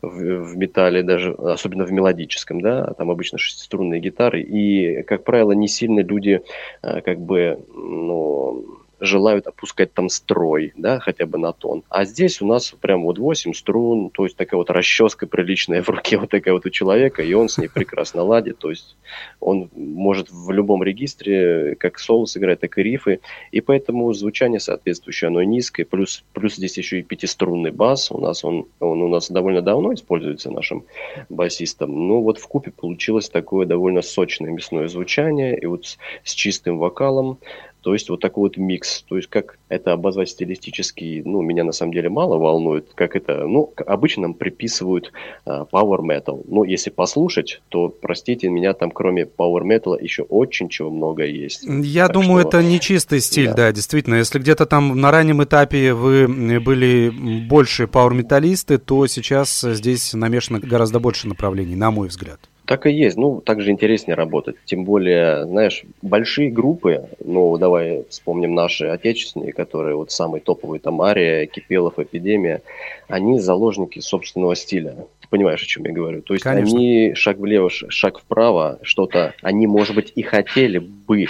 в, 0.00 0.08
в 0.08 0.56
металле, 0.56 1.02
даже 1.02 1.32
особенно 1.32 1.84
в 1.84 1.92
мелодическом, 1.92 2.60
да, 2.60 2.94
там 2.94 3.10
обычно 3.10 3.38
шестиструнные 3.38 4.00
гитары, 4.00 4.40
и, 4.42 5.02
как 5.02 5.24
правило, 5.24 5.52
не 5.52 5.68
сильно 5.68 6.00
люди 6.00 6.42
э, 6.82 7.00
как 7.02 7.20
бы, 7.20 7.58
ну, 7.74 8.64
желают 9.00 9.46
опускать 9.46 9.92
там 9.92 10.08
строй, 10.08 10.72
да, 10.76 10.98
хотя 11.00 11.26
бы 11.26 11.38
на 11.38 11.52
тон. 11.52 11.82
А 11.88 12.04
здесь 12.04 12.40
у 12.40 12.46
нас 12.46 12.74
прям 12.80 13.02
вот 13.02 13.18
8 13.18 13.52
струн, 13.52 14.10
то 14.10 14.24
есть 14.24 14.36
такая 14.36 14.58
вот 14.58 14.70
расческа 14.70 15.26
приличная 15.26 15.82
в 15.82 15.88
руке 15.88 16.16
вот 16.18 16.30
такая 16.30 16.54
вот 16.54 16.66
у 16.66 16.70
человека, 16.70 17.22
и 17.22 17.32
он 17.34 17.48
с 17.48 17.58
ней 17.58 17.68
прекрасно 17.68 18.22
ладит, 18.22 18.58
то 18.58 18.70
есть 18.70 18.96
он 19.40 19.70
может 19.74 20.30
в 20.30 20.50
любом 20.50 20.82
регистре 20.82 21.76
как 21.76 21.98
соло 21.98 22.26
сыграть, 22.26 22.60
так 22.60 22.78
и 22.78 22.82
рифы, 22.82 23.20
и 23.52 23.60
поэтому 23.60 24.12
звучание 24.12 24.60
соответствующее, 24.60 25.28
оно 25.28 25.42
низкое, 25.42 25.84
плюс, 25.84 26.24
плюс 26.32 26.56
здесь 26.56 26.78
еще 26.78 27.00
и 27.00 27.02
пятиструнный 27.02 27.70
бас, 27.70 28.10
у 28.10 28.18
нас 28.18 28.44
он, 28.44 28.66
он 28.80 29.02
у 29.02 29.08
нас 29.08 29.30
довольно 29.30 29.62
давно 29.62 29.92
используется 29.92 30.50
нашим 30.50 30.84
басистом, 31.28 32.08
ну 32.08 32.20
вот 32.20 32.38
в 32.38 32.46
купе 32.48 32.70
получилось 32.70 33.28
такое 33.28 33.66
довольно 33.66 34.02
сочное 34.02 34.50
мясное 34.50 34.88
звучание, 34.88 35.58
и 35.58 35.66
вот 35.66 35.86
с, 35.86 35.98
с 36.24 36.32
чистым 36.32 36.78
вокалом, 36.78 37.38
то 37.86 37.92
есть 37.92 38.10
вот 38.10 38.18
такой 38.18 38.48
вот 38.48 38.56
микс. 38.56 39.04
То 39.08 39.14
есть 39.14 39.28
как 39.28 39.60
это 39.68 39.92
обозвать 39.92 40.30
стилистически, 40.30 41.22
ну, 41.24 41.40
меня 41.40 41.62
на 41.62 41.70
самом 41.70 41.92
деле 41.92 42.08
мало 42.08 42.36
волнует. 42.36 42.88
Как 42.96 43.14
это, 43.14 43.46
ну, 43.46 43.72
обычно 43.86 44.22
нам 44.22 44.34
приписывают 44.34 45.12
uh, 45.46 45.68
power 45.70 46.00
metal. 46.00 46.44
Но 46.48 46.64
если 46.64 46.90
послушать, 46.90 47.62
то, 47.68 47.88
простите 47.88 48.48
меня, 48.48 48.72
там 48.72 48.90
кроме 48.90 49.22
power 49.22 49.62
metal 49.62 49.96
еще 50.02 50.22
очень 50.22 50.68
чего 50.68 50.90
много 50.90 51.24
есть. 51.26 51.62
Я 51.62 52.08
так 52.08 52.14
думаю, 52.14 52.40
что... 52.40 52.58
это 52.58 52.62
не 52.64 52.80
чистый 52.80 53.20
стиль, 53.20 53.50
да. 53.50 53.54
да, 53.54 53.72
действительно. 53.72 54.16
Если 54.16 54.40
где-то 54.40 54.66
там 54.66 55.00
на 55.00 55.12
раннем 55.12 55.44
этапе 55.44 55.94
вы 55.94 56.26
были 56.58 57.12
больше 57.48 57.84
power-металлисты, 57.84 58.78
то 58.78 59.06
сейчас 59.06 59.60
здесь 59.60 60.12
намешано 60.12 60.58
гораздо 60.58 60.98
больше 60.98 61.28
направлений, 61.28 61.76
на 61.76 61.92
мой 61.92 62.08
взгляд. 62.08 62.40
Так 62.66 62.86
и 62.86 62.92
есть. 62.92 63.16
Ну, 63.16 63.40
также 63.40 63.70
интереснее 63.70 64.16
работать. 64.16 64.56
Тем 64.64 64.84
более, 64.84 65.44
знаешь, 65.44 65.84
большие 66.02 66.50
группы, 66.50 67.08
ну, 67.24 67.56
давай 67.58 68.04
вспомним 68.08 68.54
наши 68.54 68.86
отечественные, 68.86 69.52
которые 69.52 69.94
вот 69.94 70.10
самые 70.10 70.40
топовые, 70.40 70.80
там, 70.80 71.00
Ария, 71.00 71.46
Кипелов, 71.46 71.98
Эпидемия, 71.98 72.62
они 73.06 73.38
заложники 73.38 74.00
собственного 74.00 74.56
стиля. 74.56 74.96
Ты 75.20 75.28
понимаешь, 75.28 75.62
о 75.62 75.66
чем 75.66 75.84
я 75.84 75.92
говорю? 75.92 76.22
То 76.22 76.34
есть 76.34 76.42
Конечно. 76.42 76.76
они 76.76 77.14
шаг 77.14 77.38
влево, 77.38 77.70
шаг 77.70 78.18
вправо, 78.18 78.80
что-то, 78.82 79.34
они, 79.42 79.68
может 79.68 79.94
быть, 79.94 80.12
и 80.16 80.22
хотели 80.22 80.78
бы 80.78 81.26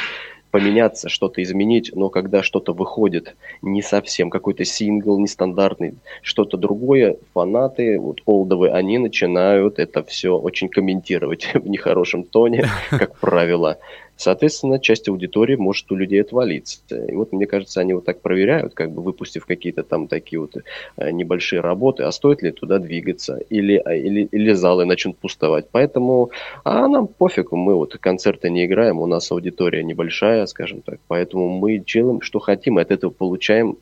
поменяться, 0.57 1.11
что-то 1.11 1.43
изменить, 1.43 1.91
но 1.95 2.09
когда 2.09 2.43
что-то 2.43 2.73
выходит 2.73 3.37
не 3.61 3.83
совсем, 3.83 4.31
какой-то 4.31 4.65
сингл 4.65 5.19
нестандартный, 5.19 5.97
что-то 6.23 6.57
другое, 6.57 7.19
фанаты, 7.35 8.01
вот 8.01 8.23
олдовые, 8.25 8.73
они 8.73 8.97
начинают 8.97 9.79
это 9.79 10.03
все 10.03 10.35
очень 10.39 10.71
комментировать 10.71 11.51
в 11.55 11.69
нехорошем 11.69 12.25
тоне, 12.25 12.65
как 12.91 13.19
правило. 13.19 13.77
Соответственно, 14.17 14.79
часть 14.79 15.09
аудитории 15.09 15.57
может 15.57 15.91
у 15.93 15.97
людей 15.97 16.23
отвалиться. 16.23 16.81
И 16.91 17.15
вот, 17.15 17.33
мне 17.33 17.47
кажется, 17.47 17.81
они 17.81 17.95
вот 17.95 18.05
так 18.05 18.21
проверяют, 18.21 18.75
как 18.75 18.91
бы 18.91 19.03
выпустив 19.03 19.45
какие-то 19.47 19.83
там 19.83 20.09
такие 20.09 20.41
вот 20.41 20.57
э, 20.97 21.11
небольшие 21.11 21.61
работы, 21.61 22.03
а 22.03 22.13
стоит 22.13 22.43
ли 22.43 22.51
туда 22.51 22.79
двигаться, 22.79 23.39
или, 23.51 23.77
а, 23.85 23.95
или, 23.95 24.29
или 24.33 24.53
залы 24.53 24.87
начнут 24.87 25.19
пустовать. 25.19 25.67
Поэтому, 25.71 26.31
а 26.65 26.89
нам 26.89 27.07
пофигу, 27.07 27.57
мы 27.57 27.75
вот 27.75 27.97
концерты 27.99 28.49
не 28.51 28.65
играем, 28.65 28.99
у 28.99 29.07
нас 29.07 29.31
аудитория 29.31 29.85
небольшая, 29.85 30.47
скажем 30.47 30.81
так, 30.81 30.99
поэтому 31.09 31.49
мы 31.49 31.79
делаем, 31.79 32.21
что 32.21 32.39
хотим, 32.39 32.79
и 32.79 32.83
от 32.83 32.91
этого 32.91 33.11
получаем 33.11 33.77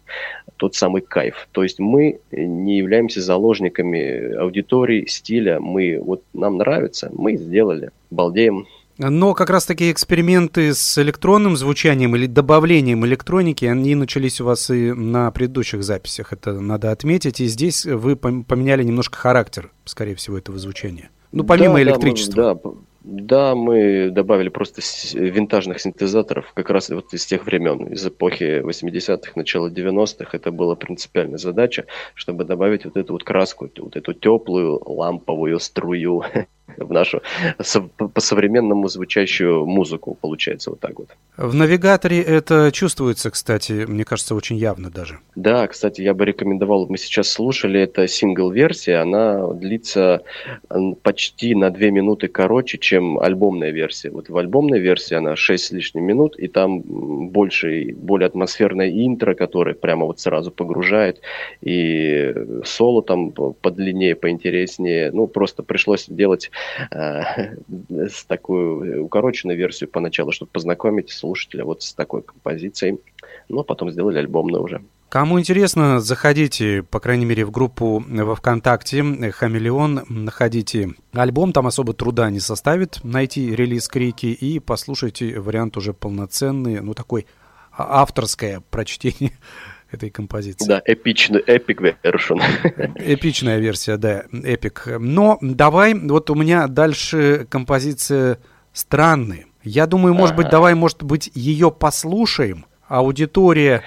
тот 0.57 0.75
самый 0.75 1.03
кайф. 1.03 1.49
То 1.53 1.63
есть 1.63 1.79
мы 1.79 2.21
не 2.33 2.79
являемся 2.79 3.21
заложниками 3.21 4.35
аудитории, 4.35 5.07
стиля, 5.07 5.61
мы 5.61 6.01
вот 6.01 6.23
нам 6.33 6.59
нравится, 6.59 7.11
мы 7.13 7.37
сделали, 7.37 7.91
балдеем. 8.11 8.67
Но 8.99 9.35
как 9.35 9.51
раз 9.51 9.67
такие 9.67 9.91
эксперименты 9.91 10.73
с 10.73 10.99
электронным 10.99 11.57
звучанием 11.57 12.15
или 12.15 12.27
добавлением 12.27 13.05
электроники, 13.05 13.65
они 13.65 13.95
начались 13.95 14.41
у 14.41 14.45
вас 14.45 14.71
и 14.71 14.93
на 14.93 15.31
предыдущих 15.33 15.83
записях, 15.83 16.33
это 16.33 16.53
надо 16.53 16.93
отметить. 16.93 17.41
И 17.41 17.47
здесь 17.47 17.85
вы 17.85 18.17
поменяли 18.17 18.85
немножко 18.85 19.19
характер, 19.19 19.73
скорее 19.85 20.15
всего, 20.15 20.39
этого 20.39 20.59
звучания. 20.59 21.11
Ну, 21.33 21.43
помимо 21.43 21.75
да, 21.75 21.83
электричества. 21.83 22.35
Да, 22.35 22.55
мы, 22.55 22.61
да, 22.63 22.79
да, 23.05 23.55
мы 23.57 24.11
добавили 24.11 24.49
просто 24.49 24.81
винтажных 25.13 25.81
синтезаторов 25.81 26.53
как 26.55 26.71
раз 26.71 26.89
вот 26.91 27.13
из 27.13 27.27
тех 27.27 27.45
времен, 27.45 27.87
из 27.89 28.07
эпохи 28.07 28.63
80-х, 28.65 29.33
начала 29.35 29.69
90-х. 29.69 30.29
Это 30.33 30.53
была 30.53 30.77
принципиальная 30.77 31.39
задача, 31.39 31.87
чтобы 32.15 32.45
добавить 32.45 32.85
вот 32.85 32.97
эту 32.97 33.13
вот 33.15 33.25
краску, 33.25 33.69
вот 33.77 33.97
эту 33.97 34.15
теплую 34.15 34.81
ламповую 34.87 35.59
струю 35.59 36.23
в 36.77 36.93
нашу 36.93 37.23
по-современному 38.15 38.89
звучащую 38.89 39.67
музыку, 39.67 40.17
получается 40.21 40.71
вот 40.71 40.81
так 40.81 40.99
вот. 40.99 41.09
В 41.37 41.55
навигаторе 41.55 42.23
это 42.23 42.71
чувствуется, 42.73 43.31
кстати, 43.31 43.85
мне 43.87 44.05
кажется, 44.05 44.35
очень 44.35 44.57
явно 44.57 44.91
даже. 44.91 45.19
Да, 45.35 45.67
кстати, 45.67 46.01
я 46.01 46.15
бы 46.15 46.25
рекомендовал, 46.25 46.87
мы 46.89 46.97
сейчас 46.97 47.29
слушали, 47.29 47.81
это 47.81 48.07
сингл-версия, 48.07 48.97
она 48.97 49.47
длится 49.53 50.23
почти 51.03 51.55
на 51.55 51.71
2 51.71 51.91
минуты 51.91 52.29
короче, 52.29 52.79
чем 52.79 53.19
альбомная 53.19 53.71
версия. 53.71 54.11
Вот 54.11 54.29
в 54.29 54.37
альбомной 54.37 54.81
версии 54.81 55.15
она 55.15 55.37
6 55.37 55.65
с 55.65 55.71
лишним 55.71 56.05
минут, 56.05 56.37
и 56.39 56.49
там 56.49 56.81
больше, 56.81 57.93
более 57.95 58.27
атмосферное 58.27 58.91
интро, 58.91 59.35
которое 59.35 59.75
прямо 59.75 60.07
вот 60.07 60.21
сразу 60.21 60.51
погружает, 60.51 61.21
и 61.61 62.35
соло 62.65 63.03
там 63.03 63.33
подлиннее, 63.33 64.15
поинтереснее. 64.15 65.11
Ну, 65.13 65.27
просто 65.27 65.63
пришлось 65.63 66.07
делать 66.09 66.51
э, 66.53 66.54
с 66.91 68.25
такую 68.25 69.05
укороченную 69.05 69.57
версию 69.59 69.91
поначалу, 69.91 70.33
чтобы 70.33 70.51
познакомить 70.51 71.11
слушателя 71.11 71.65
вот 71.65 71.83
с 71.83 71.95
такой 71.95 72.23
композицией. 72.23 72.99
Но 73.49 73.63
потом 73.63 73.91
сделали 73.91 74.19
альбомную 74.19 74.63
уже. 74.63 74.83
Кому 75.15 75.39
интересно, 75.39 76.01
заходите, 76.01 76.83
по 76.83 76.99
крайней 76.99 77.25
мере, 77.25 77.45
в 77.45 77.53
группу 77.53 78.05
во 78.05 78.35
ВКонтакте 78.35 79.05
«Хамелеон», 79.31 80.07
находите 80.09 80.95
альбом, 81.13 81.53
там 81.53 81.69
особо 81.69 81.93
труда 81.93 82.31
не 82.31 82.41
составит 82.41 82.99
найти 83.05 83.55
релиз 83.55 83.87
«Крики» 83.87 84.27
и 84.27 84.59
послушайте 84.59 85.39
вариант 85.39 85.77
уже 85.77 85.93
полноценный, 85.93 86.81
ну, 86.81 86.95
такой 86.95 87.27
а, 87.71 88.03
авторское 88.03 88.61
прочтение 88.71 89.39
этой 89.95 90.11
композиции. 90.11 90.67
Да, 90.67 90.83
эпичный, 90.85 91.41
эпик 91.41 91.81
version. 91.81 92.41
Эпичная 92.97 93.59
версия, 93.59 93.97
да, 93.97 94.25
эпик. 94.33 94.87
Но 94.99 95.39
давай, 95.41 95.95
вот 95.95 96.31
у 96.31 96.35
меня 96.35 96.67
дальше 96.69 97.47
композиция 97.49 98.39
странная. 98.73 99.47
Я 99.63 99.87
думаю, 99.87 100.15
может 100.15 100.37
быть, 100.37 100.51
давай, 100.51 100.75
может 100.75 101.03
быть, 101.03 101.31
ее 101.35 101.71
послушаем. 101.71 102.67
Аудитория, 102.87 103.83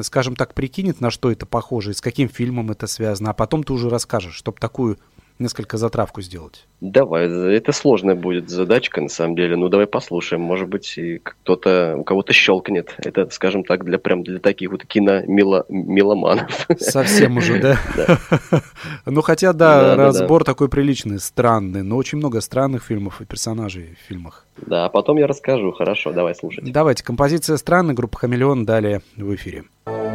скажем 0.00 0.34
так, 0.34 0.54
прикинет, 0.54 1.02
на 1.02 1.10
что 1.10 1.30
это 1.30 1.44
похоже, 1.44 1.92
с 1.92 2.00
каким 2.00 2.30
фильмом 2.30 2.70
это 2.70 2.86
связано, 2.86 3.30
а 3.30 3.34
потом 3.34 3.62
ты 3.62 3.74
уже 3.74 3.90
расскажешь, 3.90 4.34
чтобы 4.34 4.58
такую 4.58 4.98
несколько 5.38 5.76
затравку 5.76 6.20
сделать. 6.22 6.66
Давай, 6.80 7.28
это 7.54 7.72
сложная 7.72 8.14
будет 8.14 8.50
задачка, 8.50 9.00
на 9.00 9.08
самом 9.08 9.36
деле. 9.36 9.56
Ну, 9.56 9.68
давай 9.68 9.86
послушаем. 9.86 10.42
Может 10.42 10.68
быть, 10.68 10.96
и 10.96 11.18
кто-то, 11.18 11.96
у 11.98 12.04
кого-то 12.04 12.32
щелкнет. 12.32 12.94
Это, 12.98 13.28
скажем 13.30 13.64
так, 13.64 13.84
для 13.84 13.98
прям 13.98 14.22
для 14.22 14.38
таких 14.38 14.70
вот 14.70 14.84
кино-меломанов. 14.84 16.66
Совсем 16.78 17.36
уже, 17.36 17.60
да? 17.60 17.78
Ну, 19.06 19.22
хотя, 19.22 19.52
да, 19.52 19.96
разбор 19.96 20.44
такой 20.44 20.68
приличный, 20.68 21.18
странный, 21.18 21.82
но 21.82 21.96
очень 21.96 22.18
много 22.18 22.40
странных 22.40 22.84
фильмов 22.84 23.20
и 23.20 23.24
персонажей 23.24 23.96
в 24.00 24.08
фильмах. 24.08 24.46
Да, 24.56 24.86
а 24.86 24.88
потом 24.88 25.18
я 25.18 25.26
расскажу. 25.26 25.72
Хорошо, 25.72 26.12
давай 26.12 26.34
слушать. 26.34 26.70
Давайте. 26.70 27.04
Композиция 27.04 27.56
«Странная», 27.56 27.94
группа 27.94 28.18
«Хамелеон» 28.18 28.64
далее 28.64 29.02
в 29.16 29.34
эфире. 29.34 29.64
Немая 29.86 30.07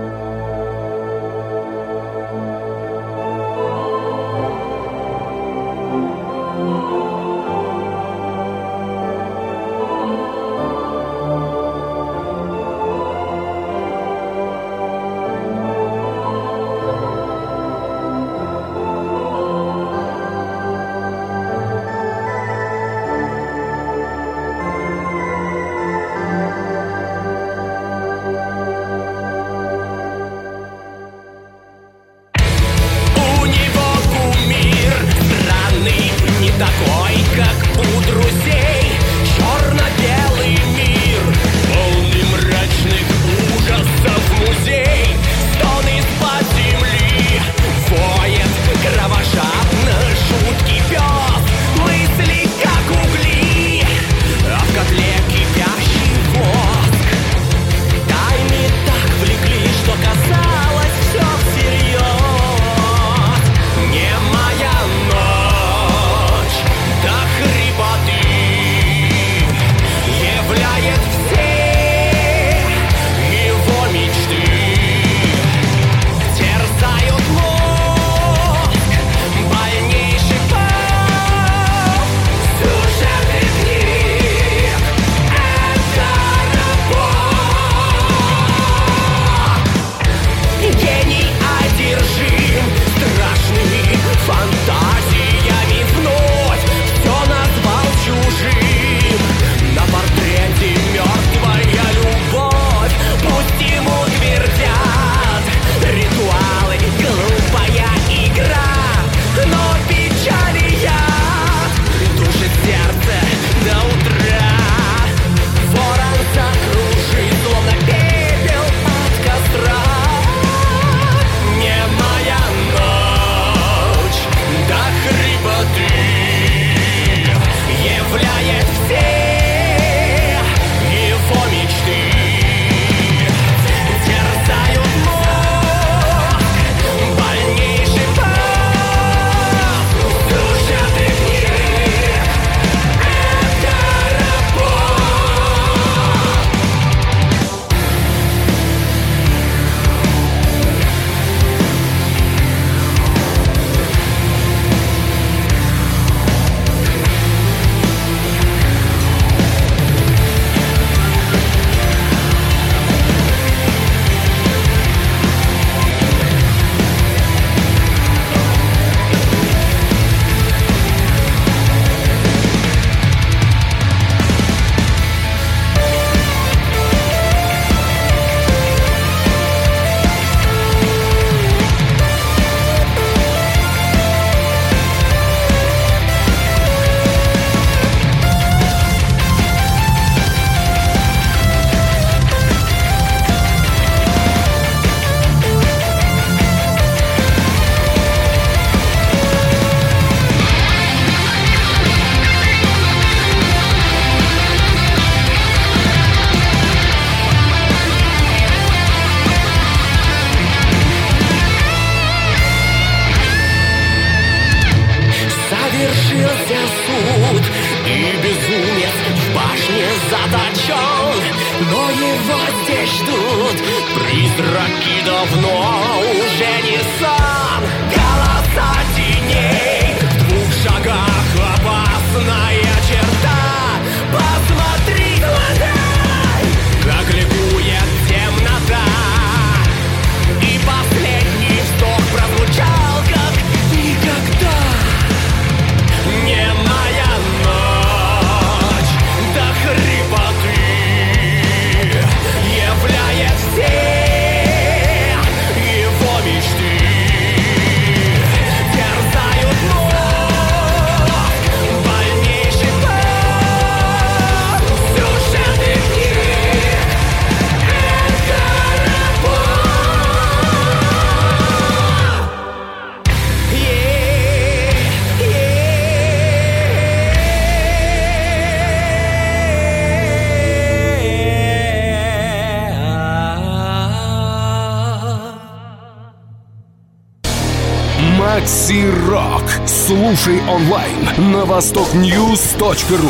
Макси 288.43 288.83
Рок. 289.07 289.43
Слушай 289.65 290.41
онлайн 290.49 291.31
на 291.31 291.45
востокньюз.ру. 291.45 293.09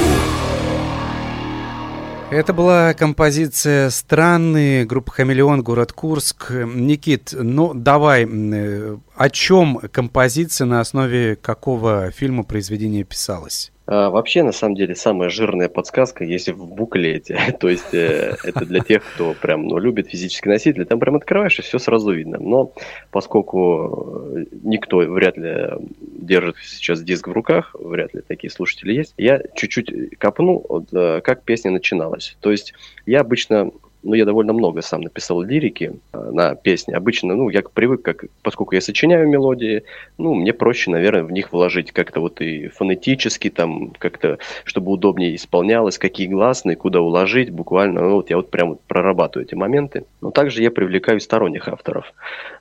Это 2.29 2.53
была 2.53 2.93
композиция 2.93 3.89
«Странные», 3.89 4.85
группа 4.85 5.11
«Хамелеон», 5.11 5.63
город 5.63 5.91
Курск. 5.91 6.51
Никит, 6.51 7.33
ну 7.33 7.73
давай, 7.73 8.27
э, 8.29 8.97
о 9.15 9.29
чем 9.31 9.79
композиция, 9.91 10.65
на 10.65 10.79
основе 10.81 11.35
какого 11.35 12.11
фильма 12.11 12.43
произведение 12.43 13.03
писалось? 13.03 13.72
А, 13.85 14.09
вообще, 14.09 14.43
на 14.43 14.51
самом 14.53 14.75
деле, 14.75 14.95
самая 14.95 15.29
жирная 15.29 15.67
подсказка 15.67 16.23
есть 16.23 16.49
в 16.49 16.65
буклете. 16.65 17.37
То 17.59 17.69
есть, 17.69 17.93
э, 17.93 18.35
это 18.43 18.65
для 18.65 18.79
тех, 18.79 19.03
кто 19.03 19.33
прям 19.33 19.67
ну, 19.67 19.77
любит 19.77 20.09
физический 20.09 20.49
носитель. 20.49 20.85
Там 20.85 20.99
прям 20.99 21.15
открываешь, 21.15 21.59
и 21.59 21.61
все 21.61 21.79
сразу 21.79 22.11
видно. 22.11 22.37
Но 22.39 22.73
поскольку 23.11 24.35
э, 24.35 24.45
никто 24.63 24.97
вряд 24.97 25.37
ли 25.37 25.69
держит 25.99 26.55
сейчас 26.63 27.01
диск 27.01 27.27
в 27.27 27.31
руках, 27.31 27.75
вряд 27.77 28.13
ли 28.13 28.21
такие 28.21 28.51
слушатели 28.51 28.93
есть, 28.93 29.13
я 29.17 29.41
чуть-чуть 29.55 30.17
копну, 30.17 30.65
вот, 30.67 30.93
э, 30.93 31.21
как 31.21 31.43
песня 31.43 31.71
начиналась. 31.71 32.37
То 32.39 32.51
есть, 32.51 32.73
я 33.05 33.19
обычно 33.21 33.71
ну, 34.03 34.13
я 34.13 34.25
довольно 34.25 34.53
много 34.53 34.81
сам 34.81 35.01
написал 35.01 35.41
лирики 35.41 35.93
э, 36.11 36.31
на 36.31 36.55
песни. 36.55 36.93
Обычно, 36.93 37.35
ну, 37.35 37.49
я 37.49 37.61
привык, 37.61 38.01
как, 38.01 38.25
поскольку 38.41 38.75
я 38.75 38.81
сочиняю 38.81 39.27
мелодии, 39.27 39.83
ну, 40.17 40.33
мне 40.33 40.53
проще, 40.53 40.91
наверное, 40.91 41.23
в 41.23 41.31
них 41.31 41.53
вложить 41.53 41.91
как-то 41.91 42.19
вот 42.19 42.41
и 42.41 42.67
фонетически, 42.67 43.49
там, 43.49 43.91
как-то, 43.97 44.37
чтобы 44.65 44.91
удобнее 44.91 45.35
исполнялось, 45.35 45.97
какие 45.97 46.27
гласные, 46.27 46.75
куда 46.75 47.01
уложить, 47.01 47.49
буквально, 47.49 48.01
ну, 48.01 48.15
вот 48.15 48.29
я 48.29 48.37
вот 48.37 48.51
прям 48.51 48.69
вот 48.71 48.81
прорабатываю 48.81 49.47
эти 49.47 49.55
моменты. 49.55 50.05
Но 50.21 50.31
также 50.31 50.61
я 50.61 50.71
привлекаю 50.71 51.19
сторонних 51.19 51.67
авторов. 51.67 52.13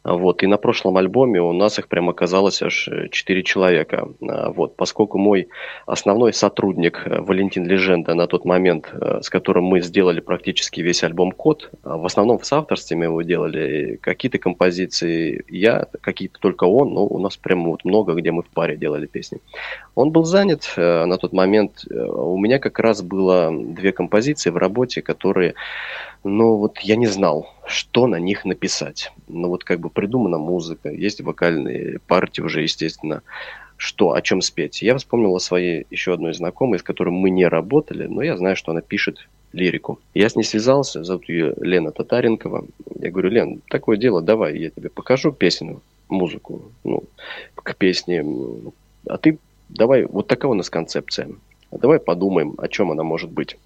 Вот, 0.05 0.43
и 0.43 0.47
на 0.47 0.57
прошлом 0.57 0.97
альбоме 0.97 1.40
у 1.40 1.53
нас 1.53 1.78
их 1.78 1.88
прям 1.88 2.09
оказалось 2.09 2.62
аж 2.62 2.88
э, 2.88 3.09
4 3.11 3.43
человека. 3.43 4.09
А, 4.28 4.51
Вот, 4.51 4.76
поскольку 4.76 5.18
мой 5.18 5.49
основной 5.86 6.32
сотрудник 6.32 7.03
э, 7.05 7.20
Валентин 7.20 7.66
Леженда 7.66 8.14
на 8.14 8.26
тот 8.26 8.45
момент, 8.45 8.90
э, 8.93 9.20
с 9.22 9.30
которым 9.30 9.64
мы 9.64 9.80
сделали 9.80 10.20
практически 10.20 10.80
весь 10.80 11.05
альбом 11.05 11.32
«Код», 11.33 11.70
а, 11.83 11.97
в 11.97 12.07
основном 12.07 12.39
в 12.39 12.47
соавторстве 12.47 12.97
мы 12.97 13.05
его 13.07 13.22
делали, 13.22 13.99
какие-то 14.01 14.39
композиции 14.39 15.45
я, 15.49 15.87
какие-то 16.01 16.39
только 16.39 16.64
он, 16.64 16.95
но 16.95 17.07
у 17.07 17.18
нас 17.18 17.37
прям 17.37 17.64
вот 17.64 17.85
много, 17.85 18.14
где 18.14 18.30
мы 18.30 18.43
в 18.43 18.49
паре 18.49 18.76
делали 18.76 19.07
песни. 19.07 19.39
Он 19.95 20.11
был 20.11 20.24
занят 20.24 20.72
э, 20.76 21.05
на 21.05 21.18
тот 21.18 21.33
момент. 21.33 21.85
Э, 21.91 22.05
У 22.05 22.39
меня 22.39 22.59
как 22.59 22.78
раз 22.78 23.03
было 23.03 23.51
две 23.53 23.93
композиции 23.93 24.51
в 24.51 24.57
работе, 24.57 25.03
которые, 25.03 25.55
ну 26.24 26.57
вот 26.57 26.78
я 26.80 26.97
не 26.97 27.07
знал, 27.07 27.49
что 27.66 28.07
на 28.07 28.16
них 28.16 28.45
написать. 28.45 29.12
Ну 29.28 29.49
вот 29.49 29.64
как 29.64 29.80
бы 29.80 29.91
придумана 29.91 30.39
музыка, 30.39 30.91
есть 30.91 31.20
вокальные 31.20 31.99
партии 32.07 32.43
уже, 32.43 32.62
естественно, 32.62 33.22
что, 33.83 34.12
о 34.12 34.22
чем 34.22 34.41
спеть. 34.41 34.80
Я 34.80 34.97
вспомнил 34.97 35.35
о 35.35 35.41
своей 35.41 35.87
еще 35.91 36.14
одной 36.14 36.35
знакомой, 36.35 36.78
с 36.78 36.85
которой 36.85 37.11
мы 37.11 37.30
не 37.30 37.47
работали, 37.47 38.07
но 38.07 38.22
я 38.22 38.37
знаю, 38.37 38.55
что 38.55 38.70
она 38.70 38.80
пишет 38.80 39.28
лирику. 39.53 40.00
Я 40.14 40.28
с 40.28 40.36
ней 40.36 40.44
связался, 40.44 41.05
зовут 41.05 41.28
ее 41.28 41.55
Лена 41.61 41.92
Татаренкова. 41.92 42.64
Я 43.00 43.11
говорю, 43.11 43.30
Лен, 43.30 43.62
такое 43.68 43.96
дело, 43.96 44.22
давай, 44.22 44.59
я 44.59 44.70
тебе 44.70 44.88
покажу 44.88 45.32
песню, 45.32 45.80
музыку, 46.09 46.62
ну, 46.84 47.05
к 47.55 47.74
песне, 47.76 48.24
а 49.07 49.16
ты 49.18 49.38
давай, 49.68 50.05
вот 50.05 50.26
такая 50.26 50.50
у 50.50 50.55
нас 50.55 50.70
концепция. 50.70 51.28
Давай 51.70 51.98
подумаем, 51.98 52.55
о 52.59 52.68
чем 52.68 52.90
она 52.90 53.03
может 53.03 53.30
быть. 53.30 53.57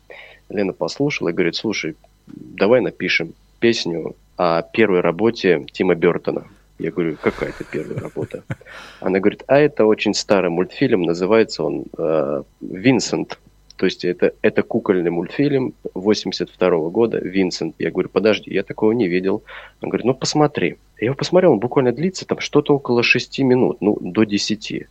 Лена 0.48 0.72
послушала 0.72 1.30
и 1.30 1.32
говорит, 1.32 1.56
слушай, 1.56 1.96
давай 2.26 2.80
напишем 2.80 3.34
песню 3.58 4.14
о 4.36 4.62
первой 4.62 5.00
работе 5.00 5.66
Тима 5.72 5.94
Бертона. 5.94 6.46
Я 6.78 6.90
говорю, 6.90 7.16
какая 7.20 7.48
это 7.50 7.64
первая 7.64 7.98
работа? 7.98 8.44
Она 9.00 9.18
говорит, 9.18 9.42
а 9.46 9.58
это 9.58 9.86
очень 9.86 10.14
старый 10.14 10.50
мультфильм, 10.50 11.02
называется 11.02 11.62
он 11.64 11.86
э, 11.96 12.42
«Винсент». 12.60 13.38
То 13.76 13.86
есть 13.86 14.04
это, 14.04 14.32
это 14.42 14.62
кукольный 14.62 15.10
мультфильм 15.10 15.74
82 15.94 16.70
года, 16.90 17.18
«Винсент». 17.18 17.74
Я 17.78 17.90
говорю, 17.90 18.08
подожди, 18.08 18.52
я 18.52 18.62
такого 18.62 18.92
не 18.92 19.06
видел. 19.06 19.42
Он 19.82 19.90
говорит, 19.90 20.06
ну 20.06 20.14
посмотри. 20.14 20.76
Я 20.98 21.06
его 21.06 21.14
посмотрел, 21.14 21.52
он 21.52 21.58
буквально 21.58 21.92
длится 21.92 22.26
там 22.26 22.40
что-то 22.40 22.74
около 22.74 23.02
6 23.02 23.38
минут, 23.40 23.78
ну 23.80 23.98
до 24.00 24.24
10. 24.24 24.86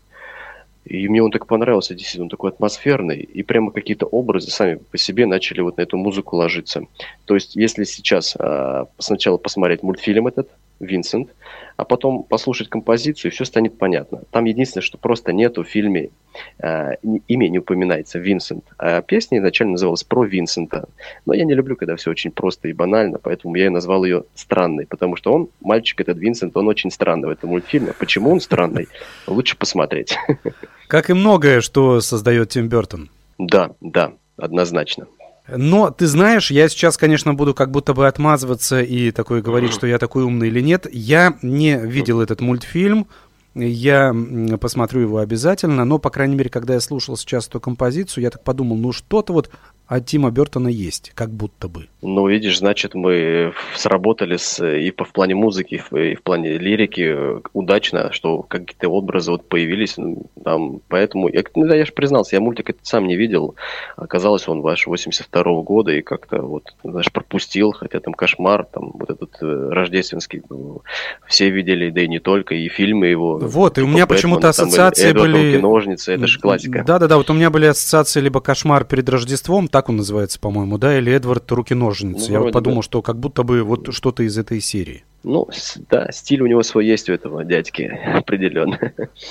И 0.85 1.07
мне 1.07 1.23
он 1.23 1.31
так 1.31 1.47
понравился, 1.47 1.95
действительно, 1.95 2.25
он 2.25 2.29
такой 2.29 2.51
атмосферный, 2.51 3.17
и 3.19 3.41
прямо 3.41 3.71
какие-то 3.71 4.05
образы 4.05 4.51
сами 4.51 4.75
по 4.75 4.99
себе 4.99 5.25
начали 5.25 5.61
вот 5.61 5.77
на 5.77 5.81
эту 5.81 5.97
музыку 5.97 6.35
ложиться. 6.35 6.83
То 7.25 7.33
есть, 7.33 7.55
если 7.55 7.85
сейчас 7.85 8.35
а, 8.37 8.87
сначала 8.99 9.37
посмотреть 9.37 9.81
мультфильм 9.81 10.27
этот, 10.27 10.47
Винсент, 10.79 11.29
а 11.77 11.85
потом 11.85 12.23
послушать 12.23 12.69
композицию, 12.69 13.31
и 13.31 13.33
все 13.33 13.45
станет 13.45 13.77
понятно. 13.77 14.23
Там 14.31 14.45
единственное, 14.45 14.83
что 14.83 14.97
просто 14.97 15.33
нету 15.33 15.63
в 15.63 15.67
фильме 15.67 16.09
э, 16.59 16.95
имя 17.01 17.47
не 17.47 17.59
упоминается 17.59 18.19
Винсент, 18.19 18.65
а 18.77 19.01
песня 19.01 19.39
изначально 19.39 19.73
называлась 19.73 20.03
про 20.03 20.25
Винсента. 20.25 20.87
Но 21.25 21.33
я 21.33 21.45
не 21.45 21.53
люблю, 21.53 21.75
когда 21.75 21.95
все 21.95 22.11
очень 22.11 22.31
просто 22.31 22.67
и 22.67 22.73
банально, 22.73 23.19
поэтому 23.19 23.55
я 23.55 23.67
и 23.67 23.69
назвал 23.69 24.05
ее 24.05 24.23
странной, 24.35 24.85
потому 24.85 25.15
что 25.15 25.33
он, 25.33 25.49
мальчик 25.61 26.01
этот 26.01 26.17
Винсент, 26.17 26.55
он 26.57 26.67
очень 26.67 26.91
странный 26.91 27.27
в 27.27 27.31
этом 27.31 27.49
мультфильме. 27.49 27.93
Почему 27.97 28.31
он 28.31 28.39
странный? 28.39 28.87
Лучше 29.27 29.57
посмотреть. 29.57 30.17
Как 30.87 31.09
и 31.09 31.13
многое, 31.13 31.61
что 31.61 31.99
создает 32.01 32.49
Тим 32.49 32.67
Бертон. 32.67 33.09
Да, 33.37 33.71
да, 33.81 34.13
однозначно. 34.37 35.07
Но 35.47 35.91
ты 35.91 36.07
знаешь, 36.07 36.49
я 36.49 36.67
сейчас, 36.69 36.97
конечно, 36.97 37.33
буду 37.33 37.53
как 37.53 37.69
будто 37.71 37.93
бы 37.93 38.07
отмазываться 38.07 38.81
и 38.81 39.11
такой 39.11 39.41
говорить, 39.41 39.73
что 39.73 39.85
я 39.85 39.99
такой 39.99 40.23
умный 40.23 40.47
или 40.47 40.59
нет. 40.59 40.87
Я 40.91 41.37
не 41.41 41.77
видел 41.77 42.19
этот 42.19 42.41
мультфильм, 42.41 43.07
я 43.53 44.13
посмотрю 44.59 45.01
его 45.01 45.19
обязательно, 45.19 45.85
но, 45.85 45.97
по 45.99 46.09
крайней 46.09 46.35
мере, 46.35 46.49
когда 46.49 46.73
я 46.73 46.81
слушал 46.81 47.15
сейчас 47.15 47.47
эту 47.47 47.59
композицию, 47.59 48.23
я 48.23 48.31
так 48.31 48.43
подумал, 48.43 48.75
ну 48.75 48.91
что-то 48.91 49.33
вот 49.33 49.49
от 49.87 50.05
Тима 50.05 50.31
Бертона 50.31 50.67
есть, 50.67 51.11
как 51.15 51.29
будто 51.29 51.67
бы. 51.67 51.87
Ну, 52.01 52.27
видишь, 52.27 52.59
значит, 52.59 52.95
мы 52.95 53.53
сработали 53.75 54.37
с, 54.37 54.63
и 54.65 54.91
по, 54.91 55.05
в 55.05 55.11
плане 55.11 55.35
музыки, 55.35 55.81
и 55.91 56.15
в, 56.15 56.21
плане 56.21 56.57
лирики 56.57 57.13
э, 57.15 57.41
удачно, 57.53 58.11
что 58.11 58.41
какие-то 58.43 58.89
образы 58.89 59.31
вот 59.31 59.47
появились. 59.47 59.97
Там, 60.43 60.81
поэтому, 60.87 61.29
я, 61.29 61.43
ну, 61.55 61.67
да, 61.67 61.75
я 61.75 61.85
же 61.85 61.91
признался, 61.91 62.35
я 62.35 62.41
мультик 62.41 62.69
этот 62.69 62.85
сам 62.85 63.07
не 63.07 63.15
видел. 63.15 63.55
Оказалось, 63.95 64.47
он 64.47 64.61
ваш 64.61 64.87
82 64.87 65.43
года, 65.61 65.91
и 65.91 66.01
как-то 66.01 66.41
вот, 66.41 66.73
знаешь, 66.83 67.11
пропустил, 67.11 67.71
хотя 67.71 67.99
там 67.99 68.13
кошмар, 68.13 68.65
там 68.65 68.91
вот 68.93 69.09
этот 69.09 69.37
э, 69.41 69.69
рождественский, 69.71 70.41
ну, 70.49 70.81
все 71.27 71.49
видели, 71.49 71.89
да 71.91 72.01
и 72.01 72.07
не 72.07 72.19
только, 72.19 72.55
и 72.55 72.69
фильмы 72.69 73.07
его. 73.07 73.37
Вот, 73.37 73.77
и 73.77 73.81
у 73.81 73.85
типа 73.85 73.95
меня 73.95 74.07
почему-то 74.07 74.41
там, 74.41 74.49
ассоциации 74.49 75.09
Эдвард 75.09 75.31
были... 75.31 75.51
Руки-ножницы, 75.53 76.13
это 76.13 76.27
же 76.27 76.39
классика. 76.39 76.83
Да-да-да, 76.85 77.17
вот 77.17 77.29
у 77.29 77.33
меня 77.33 77.49
были 77.49 77.65
ассоциации 77.65 78.19
либо 78.19 78.41
«Кошмар 78.41 78.85
перед 78.85 79.07
Рождеством», 79.09 79.67
так 79.75 79.89
он 79.89 79.97
называется, 79.97 80.39
по-моему, 80.39 80.77
да, 80.77 80.97
или 80.97 81.11
«Эдвард 81.11 81.51
Руки-ножницы». 81.51 82.27
Ну, 82.27 82.31
я 82.31 82.39
вот 82.39 82.53
подумал, 82.53 82.77
бы. 82.77 82.83
что 82.83 83.01
как 83.01 83.19
будто 83.19 83.43
бы 83.43 83.61
вот 83.61 83.93
что-то 83.93 84.23
из 84.23 84.37
этой 84.37 84.61
серии. 84.61 85.03
Ну, 85.23 85.49
да, 85.89 86.09
стиль 86.13 86.41
у 86.41 86.47
него 86.47 86.63
свой 86.63 86.85
есть 86.85 87.09
у 87.09 87.13
этого 87.13 87.43
дядьки, 87.43 87.81
определенно. 88.17 88.79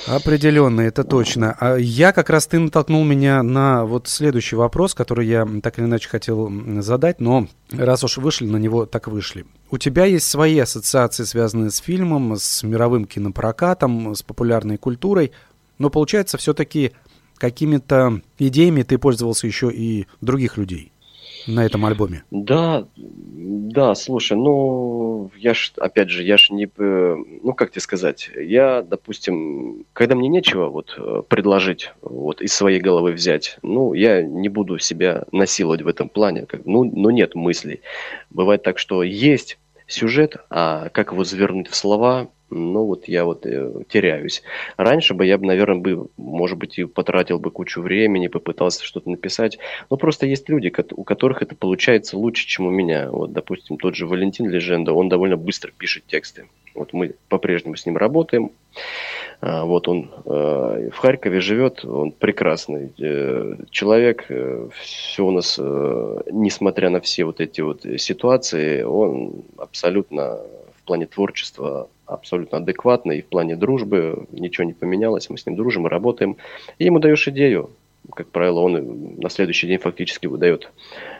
Определенно, 0.07 0.82
это 0.82 1.03
точно. 1.03 1.57
А 1.59 1.76
я 1.78 2.12
как 2.12 2.28
раз 2.28 2.47
ты 2.47 2.59
натолкнул 2.59 3.05
меня 3.05 3.42
на 3.42 3.86
вот 3.86 4.07
следующий 4.07 4.55
вопрос, 4.55 4.92
который 4.92 5.26
я 5.26 5.49
так 5.62 5.78
или 5.78 5.86
иначе 5.86 6.11
хотел 6.11 6.53
задать, 6.82 7.22
но 7.22 7.47
раз 7.72 8.05
уж 8.05 8.18
вышли 8.18 8.45
на 8.45 8.59
него, 8.59 8.84
так 8.84 9.09
вышли. 9.09 9.47
У 9.70 9.78
тебя 9.78 10.05
есть 10.05 10.28
свои 10.28 10.59
ассоциации, 10.59 11.24
связанные 11.24 11.70
с 11.70 11.78
фильмом, 11.78 12.36
с 12.36 12.62
мировым 12.62 13.07
кинопрокатом, 13.07 14.14
с 14.14 14.22
популярной 14.22 14.76
культурой, 14.76 15.32
но 15.78 15.88
получается 15.88 16.36
все-таки 16.36 16.92
какими-то 17.37 18.20
идеями 18.39 18.82
ты 18.82 18.99
пользовался 18.99 19.47
еще 19.47 19.70
и 19.72 20.07
других 20.20 20.57
людей 20.57 20.93
на 21.47 21.64
этом 21.64 21.85
альбоме. 21.85 22.24
Да, 22.30 22.87
да, 22.97 23.95
слушай, 23.95 24.37
ну, 24.37 25.30
я 25.37 25.55
ж, 25.55 25.72
опять 25.78 26.11
же, 26.11 26.22
я 26.22 26.37
ж 26.37 26.51
не, 26.51 26.68
ну, 26.78 27.53
как 27.55 27.70
тебе 27.70 27.80
сказать, 27.80 28.30
я, 28.35 28.82
допустим, 28.82 29.85
когда 29.93 30.14
мне 30.14 30.28
нечего 30.28 30.68
вот 30.68 30.95
э, 30.97 31.22
предложить, 31.28 31.93
вот, 32.01 32.41
из 32.41 32.53
своей 32.55 32.80
головы 32.80 33.12
взять, 33.12 33.59
ну, 33.62 33.95
я 33.95 34.22
не 34.22 34.49
буду 34.49 34.78
себя 34.78 35.24
насиловать 35.32 35.82
в 35.82 35.89
этом 35.89 36.09
плане, 36.09 36.47
как, 36.47 36.64
ну, 36.64 36.85
ну, 36.85 37.11
нет 37.11 37.35
мыслей. 37.35 37.80
Бывает 38.30 38.62
так, 38.62 38.78
что 38.78 39.03
есть 39.03 39.59
сюжет, 39.87 40.37
а 40.51 40.89
как 40.91 41.12
его 41.12 41.24
завернуть 41.24 41.68
в 41.68 41.74
слова, 41.74 42.28
ну, 42.55 42.84
вот 42.84 43.09
я 43.09 43.24
вот 43.24 43.44
э, 43.46 43.82
теряюсь. 43.88 44.42
Раньше 44.76 45.14
бы 45.14 45.26
я 45.26 45.38
бы, 45.38 45.46
наверное, 45.46 45.80
бы, 45.80 46.09
может 46.16 46.57
быть, 46.57 46.78
и 46.78 46.84
потратил 46.84 47.38
бы 47.38 47.50
кучу 47.50 47.82
времени, 47.82 48.28
попытался 48.28 48.84
что-то 48.84 49.11
написать. 49.11 49.59
Но 49.90 49.96
просто 49.96 50.26
есть 50.26 50.48
люди, 50.48 50.72
у 50.92 51.05
которых 51.05 51.42
это 51.42 51.57
получается 51.57 52.16
лучше, 52.16 52.46
чем 52.46 52.66
у 52.66 52.70
меня. 52.70 53.11
Вот, 53.11 53.32
допустим, 53.32 53.76
тот 53.76 53.96
же 53.96 54.07
Валентин 54.07 54.48
Леженда, 54.48 54.92
он 54.92 55.09
довольно 55.09 55.36
быстро 55.36 55.72
пишет 55.76 56.05
тексты. 56.07 56.46
Вот 56.74 56.92
мы 56.92 57.14
по-прежнему 57.28 57.76
с 57.76 57.86
ним 57.86 57.96
работаем. 57.96 58.50
А, 59.40 59.64
Вот 59.64 59.88
он 59.88 60.11
э, 60.24 60.90
в 60.92 60.96
Харькове 60.96 61.40
живет, 61.40 61.84
он 61.84 62.12
прекрасный 62.12 62.92
э, 62.98 63.57
человек. 63.70 64.26
Все 64.80 65.24
у 65.24 65.30
нас, 65.30 65.57
э, 65.59 66.20
несмотря 66.30 66.90
на 66.90 67.00
все 67.00 67.24
вот 67.24 67.40
эти 67.40 67.61
вот 67.61 67.82
ситуации, 67.98 68.82
он 68.82 69.44
абсолютно 69.57 70.40
в 70.76 70.86
плане 70.86 71.07
творчества 71.07 71.88
абсолютно 72.07 72.59
адекватный, 72.59 73.18
и 73.18 73.22
в 73.22 73.26
плане 73.26 73.57
дружбы 73.57 74.26
ничего 74.30 74.64
не 74.64 74.72
поменялось, 74.72 75.30
мы 75.30 75.38
с 75.38 75.46
ним 75.46 75.57
дружим 75.57 75.86
и 75.86 75.90
работаем. 75.90 76.36
И 76.78 76.84
ему 76.84 76.98
даешь 76.98 77.26
идею, 77.28 77.70
как 78.12 78.28
правило, 78.28 78.61
он 78.61 79.16
на 79.16 79.30
следующий 79.30 79.66
день 79.66 79.78
фактически 79.78 80.26
выдает 80.26 80.70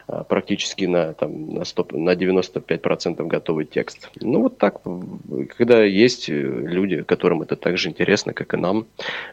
а, 0.07 0.22
практически 0.24 0.85
на, 0.85 1.14
там, 1.14 1.55
на, 1.55 1.64
100, 1.64 1.89
на 1.93 2.14
95% 2.14 3.26
готовый 3.26 3.64
текст. 3.64 4.11
Ну, 4.20 4.43
вот 4.43 4.59
так, 4.59 4.82
когда 5.57 5.82
есть 5.82 6.28
э, 6.28 6.32
люди, 6.32 7.03
которым 7.03 7.43
это 7.43 7.57
так 7.57 7.78
же 7.78 7.89
интересно, 7.89 8.35
как 8.35 8.53
и 8.53 8.57
нам, 8.59 8.87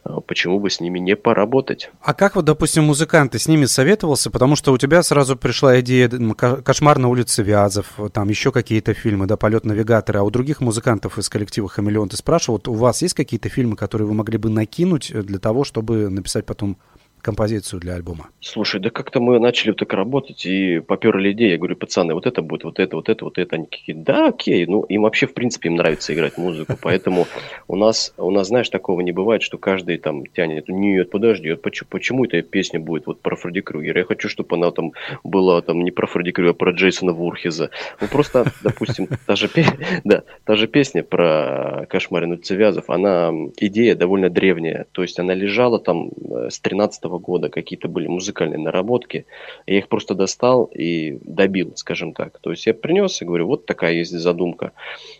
а, 0.03 0.21
почему 0.21 0.59
бы 0.59 0.69
с 0.69 0.79
ними 0.79 0.99
не 0.99 1.15
поработать? 1.15 1.91
А 2.01 2.13
как 2.13 2.35
вот, 2.35 2.45
допустим, 2.45 2.85
музыканты 2.85 3.37
с 3.37 3.47
ними 3.47 3.65
советовался? 3.65 4.31
Потому 4.31 4.55
что 4.55 4.71
у 4.71 4.77
тебя 4.77 5.03
сразу 5.03 5.35
пришла 5.35 5.79
идея 5.81 6.09
м, 6.09 6.33
«Ко- 6.33 6.61
«Кошмар 6.61 6.99
на 6.99 7.09
улице 7.09 7.43
Вязов», 7.43 7.99
там 8.13 8.29
еще 8.29 8.51
какие-то 8.51 8.93
фильмы, 8.93 9.27
да, 9.27 9.35
«Полет 9.35 9.65
навигатора», 9.65 10.19
а 10.19 10.23
у 10.23 10.29
других 10.29 10.61
музыкантов 10.61 11.17
из 11.17 11.27
коллектива 11.27 11.67
«Хамелеон» 11.67 12.09
ты 12.09 12.15
спрашивал, 12.15 12.55
вот 12.55 12.69
у 12.69 12.73
вас 12.73 13.01
есть 13.01 13.13
какие-то 13.13 13.49
фильмы, 13.49 13.75
которые 13.75 14.07
вы 14.07 14.13
могли 14.13 14.37
бы 14.37 14.49
накинуть 14.49 15.11
э, 15.11 15.21
для 15.21 15.39
того, 15.39 15.65
чтобы 15.65 16.09
написать 16.09 16.45
потом 16.45 16.77
композицию 17.21 17.79
для 17.79 17.95
альбома? 17.95 18.29
Слушай, 18.39 18.81
да 18.81 18.89
как-то 18.89 19.19
мы 19.19 19.39
начали 19.39 19.71
так 19.71 19.93
работать 19.93 20.45
и 20.45 20.79
поперли 20.79 21.31
идеи. 21.31 21.51
Я 21.51 21.57
говорю, 21.57 21.75
пацаны, 21.75 22.13
вот 22.13 22.25
это 22.25 22.41
будет, 22.41 22.63
вот 22.63 22.79
это, 22.79 22.95
вот 22.95 23.09
это, 23.09 23.25
вот 23.25 23.37
это. 23.37 23.55
Они 23.55 23.65
какие 23.65 23.95
да, 23.95 24.27
окей. 24.27 24.65
Ну, 24.65 24.83
им 24.83 25.03
вообще, 25.03 25.27
в 25.27 25.33
принципе, 25.33 25.69
им 25.69 25.75
нравится 25.75 26.13
играть 26.13 26.37
музыку. 26.37 26.77
Поэтому 26.81 27.27
у 27.67 27.75
нас, 27.75 28.13
у 28.17 28.31
нас, 28.31 28.47
знаешь, 28.47 28.69
такого 28.69 29.01
не 29.01 29.11
бывает, 29.11 29.41
что 29.41 29.57
каждый 29.57 29.97
там 29.97 30.25
тянет, 30.25 30.67
нет, 30.67 31.09
подожди, 31.09 31.51
вот 31.51 31.61
почему, 31.61 32.25
эта 32.25 32.41
песня 32.41 32.79
будет 32.79 33.07
вот 33.07 33.21
про 33.21 33.35
Фредди 33.35 33.61
Крюгера? 33.61 33.99
Я 33.99 34.05
хочу, 34.05 34.29
чтобы 34.29 34.55
она 34.55 34.71
там 34.71 34.93
была 35.23 35.61
там 35.61 35.83
не 35.83 35.91
про 35.91 36.07
Фредди 36.07 36.31
Крюгера, 36.31 36.51
а 36.51 36.55
про 36.55 36.71
Джейсона 36.71 37.13
Вурхиза. 37.13 37.69
Ну, 37.99 38.07
просто, 38.07 38.45
допустим, 38.63 39.07
та 39.25 39.35
же, 39.35 39.49
да, 40.03 40.23
та 40.43 40.55
же 40.55 40.67
песня 40.67 41.03
про 41.03 41.85
кошмар 41.89 42.25
на 42.25 42.35
улице 42.35 42.55
Вязов, 42.55 42.89
она, 42.89 43.31
идея 43.57 43.95
довольно 43.95 44.29
древняя. 44.29 44.85
То 44.91 45.01
есть 45.01 45.19
она 45.19 45.33
лежала 45.33 45.79
там 45.79 46.09
э, 46.09 46.49
с 46.49 46.59
13 46.59 47.03
года, 47.17 47.49
какие-то 47.49 47.87
были 47.87 48.07
музыкальные 48.07 48.59
наработки. 48.59 49.25
Я 49.65 49.77
их 49.79 49.87
просто 49.87 50.15
достал 50.15 50.65
и 50.65 51.19
добил, 51.23 51.73
скажем 51.75 52.13
так. 52.13 52.39
То 52.39 52.51
есть 52.51 52.65
я 52.65 52.73
принес 52.73 53.21
и 53.21 53.25
говорю, 53.25 53.47
вот 53.47 53.65
такая 53.65 53.93
есть 53.93 54.11
задумка. 54.11 54.71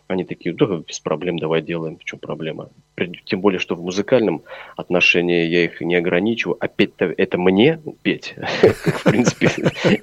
Они 0.07 0.23
такие, 0.23 0.53
да, 0.53 0.65
без 0.87 0.99
проблем, 0.99 1.39
давай 1.39 1.61
делаем, 1.61 1.97
в 1.97 2.03
чем 2.03 2.19
проблема. 2.19 2.69
Тем 3.25 3.41
более, 3.41 3.59
что 3.59 3.75
в 3.75 3.81
музыкальном 3.81 4.43
отношении 4.75 5.45
я 5.45 5.65
их 5.65 5.81
не 5.81 5.95
ограничиваю. 5.95 6.57
А 6.59 6.67
петь-то 6.67 7.05
это 7.17 7.37
мне 7.37 7.79
петь. 8.03 8.35
В 8.61 9.03
принципе, 9.03 9.49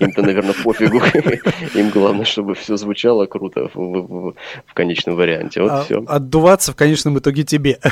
им-то, 0.01 0.23
наверное, 0.23 0.55
пофигу. 0.65 0.99
Им 1.79 1.91
главное, 1.91 2.25
чтобы 2.25 2.55
все 2.55 2.77
звучало 2.77 3.27
круто 3.27 3.71
в, 3.75 4.35
конечном 4.75 5.17
варианте. 5.17 5.63
Вот 5.63 5.71
А, 5.71 5.83
все. 5.85 6.03
Отдуваться 6.07 6.73
в 6.73 6.77
конечном 6.77 7.19
итоге 7.19 7.45
тебе. 7.45 7.79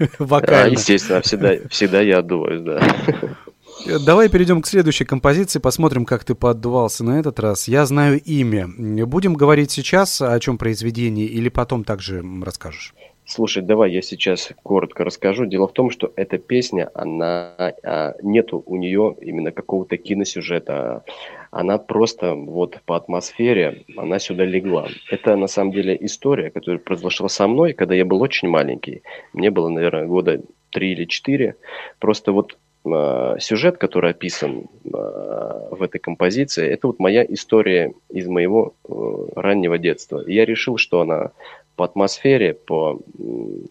А, 0.00 0.06
Вокально. 0.18 0.72
естественно, 0.72 1.20
всегда, 1.20 1.56
всегда 1.68 2.00
я 2.00 2.20
отдуваюсь, 2.20 2.62
да. 2.62 2.89
Давай 4.06 4.28
перейдем 4.28 4.62
к 4.62 4.66
следующей 4.66 5.04
композиции, 5.04 5.58
посмотрим, 5.58 6.04
как 6.04 6.24
ты 6.24 6.34
поотдувался 6.34 7.04
на 7.04 7.18
этот 7.18 7.40
раз. 7.40 7.66
Я 7.66 7.86
знаю 7.86 8.20
имя. 8.20 8.68
Будем 9.06 9.34
говорить 9.34 9.70
сейчас 9.70 10.20
о 10.20 10.38
чем 10.38 10.58
произведении 10.58 11.26
или 11.26 11.48
потом 11.48 11.84
также 11.84 12.22
расскажешь? 12.42 12.94
Слушай, 13.24 13.62
давай 13.62 13.92
я 13.92 14.02
сейчас 14.02 14.50
коротко 14.64 15.04
расскажу. 15.04 15.46
Дело 15.46 15.68
в 15.68 15.72
том, 15.72 15.90
что 15.90 16.12
эта 16.16 16.36
песня, 16.36 16.90
она 16.94 17.54
а, 17.84 18.14
нету 18.22 18.60
у 18.66 18.76
нее 18.76 19.16
именно 19.20 19.52
какого-то 19.52 19.96
киносюжета. 19.98 21.04
Она 21.52 21.78
просто 21.78 22.34
вот 22.34 22.80
по 22.86 22.96
атмосфере, 22.96 23.84
она 23.96 24.18
сюда 24.18 24.44
легла. 24.44 24.88
Это 25.10 25.36
на 25.36 25.46
самом 25.46 25.70
деле 25.70 25.96
история, 26.00 26.50
которая 26.50 26.80
произошла 26.80 27.28
со 27.28 27.46
мной, 27.46 27.72
когда 27.72 27.94
я 27.94 28.04
был 28.04 28.20
очень 28.20 28.48
маленький. 28.48 29.04
Мне 29.32 29.52
было, 29.52 29.68
наверное, 29.68 30.06
года 30.06 30.40
три 30.70 30.92
или 30.92 31.04
четыре. 31.04 31.54
Просто 32.00 32.32
вот 32.32 32.58
сюжет, 32.82 33.76
который 33.76 34.12
описан 34.12 34.64
а, 34.92 35.68
в 35.70 35.82
этой 35.82 35.98
композиции, 35.98 36.66
это 36.66 36.86
вот 36.86 36.98
моя 36.98 37.24
история 37.24 37.92
из 38.08 38.26
моего 38.26 38.72
э, 38.88 38.92
раннего 39.36 39.76
детства. 39.76 40.24
Я 40.26 40.46
решил, 40.46 40.78
что 40.78 41.02
она 41.02 41.32
по 41.76 41.84
атмосфере, 41.84 42.54
по, 42.54 42.98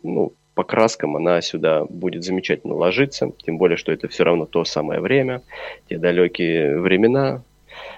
ну, 0.03 0.33
по 0.53 0.63
краскам 0.63 1.15
она 1.15 1.41
сюда 1.41 1.85
будет 1.85 2.23
замечательно 2.23 2.75
ложиться, 2.75 3.31
тем 3.45 3.57
более, 3.57 3.77
что 3.77 3.91
это 3.91 4.07
все 4.07 4.23
равно 4.25 4.45
то 4.45 4.65
самое 4.65 4.99
время, 4.99 5.41
те 5.87 5.97
далекие 5.97 6.79
времена. 6.79 7.43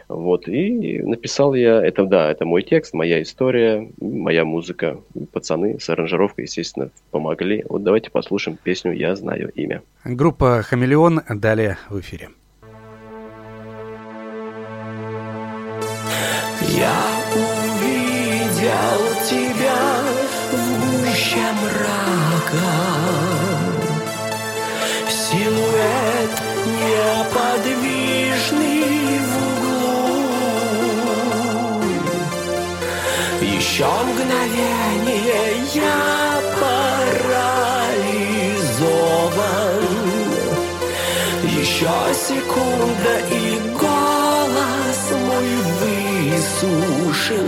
Вот, 0.08 0.48
и 0.48 1.00
написал 1.02 1.54
я, 1.54 1.84
это 1.84 2.06
да, 2.06 2.32
это 2.32 2.46
мой 2.46 2.64
текст, 2.64 2.94
моя 2.94 3.22
история, 3.22 3.90
моя 4.00 4.44
музыка. 4.44 5.00
Пацаны 5.32 5.80
с 5.80 5.90
аранжировкой, 5.90 6.46
естественно, 6.46 6.90
помогли. 7.12 7.64
Вот 7.70 7.84
давайте 7.84 8.10
послушаем 8.10 8.58
песню 8.62 8.92
«Я 8.92 9.16
знаю 9.16 9.52
имя». 9.56 9.82
Группа 10.04 10.64
«Хамелеон» 10.64 11.22
далее 11.30 11.78
в 11.90 12.00
эфире. 12.00 12.30
Я 16.62 17.02
увидел 17.36 19.02
тебя 19.30 19.80
в 20.52 20.64
гуще 20.80 21.46
мрака 21.62 22.72
Силуэт 25.10 26.34
неподвижный 26.66 27.81
я 35.74 36.42
парализован. 36.60 37.32
Еще 41.44 41.90
секунда 42.14 43.14
и 43.30 43.60
голос 43.80 45.02
мой 45.28 45.50
высушил, 45.80 47.48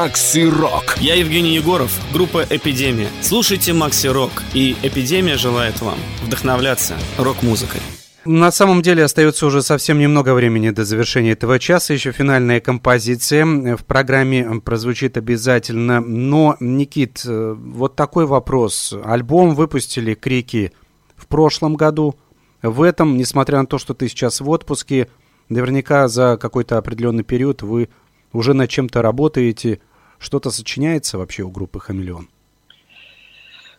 Макси 0.00 0.48
Рок. 0.48 0.96
Я 0.98 1.14
Евгений 1.16 1.54
Егоров, 1.56 2.00
группа 2.10 2.42
«Эпидемия». 2.48 3.08
Слушайте 3.20 3.74
Макси 3.74 4.06
Рок, 4.06 4.30
и 4.54 4.74
«Эпидемия» 4.82 5.36
желает 5.36 5.82
вам 5.82 5.98
вдохновляться 6.24 6.96
рок-музыкой. 7.18 7.82
На 8.24 8.50
самом 8.50 8.80
деле 8.80 9.04
остается 9.04 9.44
уже 9.44 9.60
совсем 9.60 9.98
немного 9.98 10.32
времени 10.32 10.70
до 10.70 10.86
завершения 10.86 11.32
этого 11.32 11.58
часа. 11.58 11.92
Еще 11.92 12.12
финальная 12.12 12.60
композиция 12.60 13.44
в 13.44 13.84
программе 13.84 14.62
прозвучит 14.64 15.18
обязательно. 15.18 16.00
Но, 16.00 16.56
Никит, 16.60 17.20
э, 17.26 17.54
вот 17.58 17.94
такой 17.94 18.24
вопрос. 18.24 18.94
Альбом 19.04 19.54
выпустили 19.54 20.14
«Крики» 20.14 20.72
в 21.14 21.26
прошлом 21.26 21.74
году. 21.74 22.14
В 22.62 22.80
этом, 22.80 23.18
несмотря 23.18 23.58
на 23.58 23.66
то, 23.66 23.76
что 23.76 23.92
ты 23.92 24.08
сейчас 24.08 24.40
в 24.40 24.48
отпуске, 24.48 25.08
наверняка 25.50 26.08
за 26.08 26.38
какой-то 26.40 26.78
определенный 26.78 27.22
период 27.22 27.60
вы 27.60 27.90
уже 28.32 28.54
над 28.54 28.70
чем-то 28.70 29.02
работаете. 29.02 29.80
Что-то 30.20 30.50
сочиняется 30.50 31.16
вообще 31.18 31.42
у 31.42 31.50
группы 31.50 31.80
«Хамелеон»? 31.80 32.28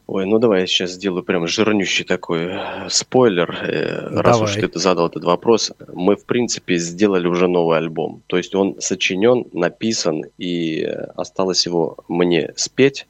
Ой, 0.08 0.26
ну 0.26 0.40
давай 0.40 0.62
я 0.62 0.68
сейчас 0.68 0.92
сделаю 0.92 1.24
прям 1.24 1.48
жирнющий 1.48 2.04
такой 2.04 2.48
э, 2.48 2.90
спойлер, 2.90 3.50
э, 3.52 4.10
раз 4.20 4.40
Давай. 4.40 4.44
уж 4.44 4.56
ты 4.56 4.80
задал 4.80 5.08
этот 5.08 5.24
вопрос. 5.24 5.72
Мы, 5.94 6.18
в 6.18 6.26
принципе, 6.26 6.78
сделали 6.78 7.28
уже 7.28 7.48
новый 7.48 7.78
альбом. 7.78 8.24
То 8.28 8.36
есть 8.36 8.54
он 8.56 8.82
сочинен, 8.82 9.46
написан, 9.54 10.24
и 10.38 10.82
э, 10.82 11.12
осталось 11.16 11.66
его 11.66 11.98
мне 12.10 12.52
спеть, 12.58 13.08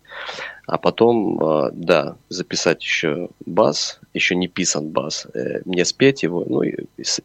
а 0.68 0.78
потом, 0.78 1.40
э, 1.42 1.70
да, 1.74 2.16
записать 2.30 2.82
еще 2.84 3.30
бас, 3.46 4.00
еще 4.14 4.36
не 4.36 4.48
писан 4.48 4.90
бас, 4.90 5.28
э, 5.34 5.62
мне 5.66 5.86
спеть 5.86 6.24
его, 6.24 6.46
ну 6.48 6.62
и, 6.62 6.76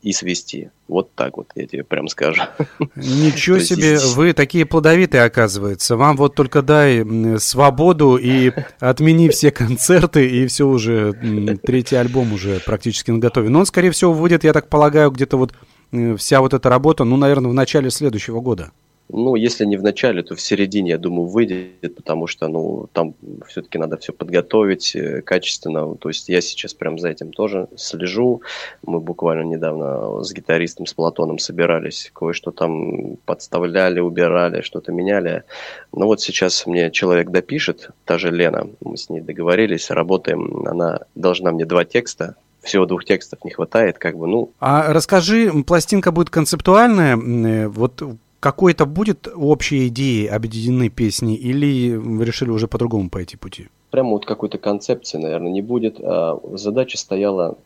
и 0.03 0.13
свести. 0.13 0.71
Вот 0.89 1.13
так 1.15 1.37
вот, 1.37 1.49
я 1.55 1.67
тебе 1.67 1.85
прям 1.85 2.09
скажу. 2.09 2.43
Ничего 2.97 3.59
себе, 3.59 3.99
вы 4.15 4.33
такие 4.33 4.67
плодовитые, 4.67 5.25
оказывается. 5.25 5.97
Вам 5.97 6.17
вот 6.17 6.35
только 6.35 6.63
дай 6.63 7.05
свободу 7.39 8.17
и 8.17 8.53
отмени 8.81 9.29
все 9.29 9.51
концерты, 9.51 10.29
и 10.29 10.47
все 10.47 10.67
уже, 10.67 11.13
третий 11.63 11.97
альбом 11.97 12.33
уже 12.33 12.61
практически 12.61 13.11
на 13.11 13.19
готове. 13.19 13.49
Но 13.49 13.61
он, 13.61 13.67
скорее 13.67 13.91
всего, 13.91 14.13
выйдет, 14.13 14.45
я 14.45 14.53
так 14.53 14.69
полагаю, 14.69 15.11
где-то 15.11 15.37
вот 15.37 15.53
э, 15.93 16.17
вся 16.17 16.41
вот 16.41 16.55
эта 16.55 16.69
работа, 16.69 17.05
ну, 17.05 17.17
наверное, 17.17 17.51
в 17.51 17.55
начале 17.55 17.91
следующего 17.91 18.41
года. 18.41 18.73
Ну, 19.09 19.37
если 19.37 19.65
не 19.65 19.77
в 19.77 19.83
начале, 19.83 20.23
то 20.23 20.35
в 20.35 20.41
середине, 20.41 20.91
я 20.91 20.99
думаю, 20.99 21.29
выйдет, 21.29 21.95
потому 21.95 22.27
что, 22.27 22.49
ну, 22.49 22.89
там 22.93 23.15
все-таки 23.47 23.79
надо 23.79 23.97
все 23.99 24.13
подготовить 24.13 24.97
э, 24.97 25.23
качественно. 25.23 25.95
То 25.95 26.09
есть 26.09 26.29
я 26.29 26.41
сейчас 26.41 26.75
прям 26.75 26.99
за 26.99 27.11
этим 27.11 27.33
тоже 27.33 27.69
слежу. 27.77 28.43
Мы 28.85 28.99
буквально 28.99 29.43
недавно 29.43 30.25
с 30.25 30.33
гитаристом, 30.33 30.87
с 30.87 30.95
Платоном 30.95 31.39
собирались, 31.39 32.11
кое-что 32.15 32.51
там 32.51 33.17
подставляли, 33.25 34.01
убирали, 34.01 34.63
что-то 34.63 34.91
меняли. 34.91 35.45
Но 35.93 36.07
вот 36.07 36.21
сейчас 36.21 36.67
мне 36.67 36.91
человек 36.91 37.31
допишет, 37.31 37.91
та 38.05 38.19
же 38.19 38.31
Лена, 38.31 38.69
мы 38.81 38.97
с 38.97 39.09
ней 39.09 39.21
договорились, 39.21 39.91
работаем, 39.91 40.67
она 40.67 41.01
должна 41.15 41.53
мне 41.53 41.65
два 41.65 41.85
текста, 41.85 42.35
всего 42.61 42.87
двух 42.87 43.05
текстов 43.05 43.45
не 43.45 43.53
хватает, 43.53 43.99
как 43.99 44.19
бы, 44.19 44.27
ну, 44.27 44.51
А 44.59 44.93
расскажи, 44.93 45.53
пластинка 45.65 46.11
будет 46.11 46.31
концептуальная, 46.31 47.17
э, 47.17 47.69
вот 47.69 48.03
какой-то 48.47 48.87
будет 48.87 49.27
общей 49.35 49.89
идеей 49.89 50.29
объединены 50.29 50.89
песни, 50.89 51.35
или 51.35 51.97
вы 51.97 52.25
решили 52.25 52.51
уже 52.51 52.69
по-другому 52.69 53.11
пойти 53.11 53.37
пути? 53.37 53.67
прямо 53.91 54.11
вот 54.11 54.27
какой-то 54.27 54.59
концепции, 54.59 55.19
наверное, 55.19 55.51
не 55.51 55.63
будет. 55.63 55.99
А 56.01 56.39
Задача 56.53 56.99
стояла 56.99 57.57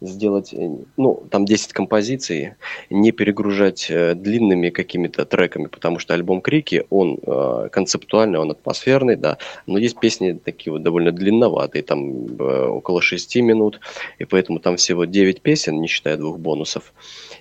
сделать, 0.00 0.52
э, 0.52 0.70
ну, 0.96 1.22
там 1.30 1.44
10 1.44 1.72
композиций, 1.72 2.54
не 2.90 3.12
перегружать 3.12 3.86
э, 3.90 4.14
длинными 4.14 4.70
какими-то 4.70 5.24
треками, 5.24 5.66
потому 5.66 5.98
что 5.98 6.14
альбом 6.14 6.40
Крики, 6.40 6.84
он 6.90 7.18
э, 7.22 7.68
концептуальный, 7.70 8.38
он 8.38 8.50
атмосферный, 8.50 9.16
да, 9.16 9.38
но 9.66 9.78
есть 9.78 9.98
песни 9.98 10.32
такие 10.32 10.72
вот 10.72 10.82
довольно 10.82 11.12
длинноватые, 11.12 11.82
там 11.82 12.26
э, 12.26 12.66
около 12.66 13.02
6 13.02 13.36
минут, 13.36 13.80
и 14.18 14.24
поэтому 14.24 14.58
там 14.58 14.76
всего 14.76 15.04
9 15.04 15.40
песен, 15.40 15.80
не 15.80 15.88
считая 15.88 16.16
двух 16.16 16.38
бонусов, 16.38 16.92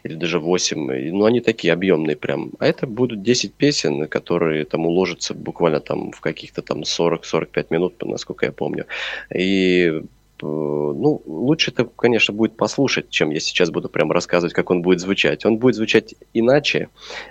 или 0.04 0.16
даже 0.16 0.40
8, 0.40 0.92
и, 0.92 1.12
ну, 1.12 1.26
они 1.26 1.40
такие 1.40 1.74
объемные 1.74 2.16
прям. 2.16 2.52
А 2.60 2.68
это 2.68 2.88
будут 2.88 3.24
10 3.24 3.54
песен, 3.54 4.08
которые 4.08 4.66
там 4.66 4.86
уложатся 4.86 5.34
буквально 5.34 5.80
там 5.80 6.12
в 6.12 6.22
каких-то 6.22 6.62
там 6.62 6.82
40-45 6.82 7.68
минут, 7.70 8.04
насколько 8.04 8.46
я 8.46 8.52
помню. 8.52 8.86
И 9.34 10.04
ну, 10.44 11.22
лучше 11.26 11.72
это, 11.72 11.86
конечно, 11.86 12.34
будет 12.34 12.56
послушать, 12.56 13.10
чем 13.10 13.30
я 13.32 13.40
сейчас 13.40 13.70
буду 13.72 13.90
прям 13.90 14.12
рассказывать, 14.12 14.54
как 14.54 14.70
он 14.72 14.82
будет 14.82 15.00
звучать. 15.00 15.46
Он 15.46 15.58
будет 15.58 15.76
звучать 15.76 16.16
иначе, 16.34 16.90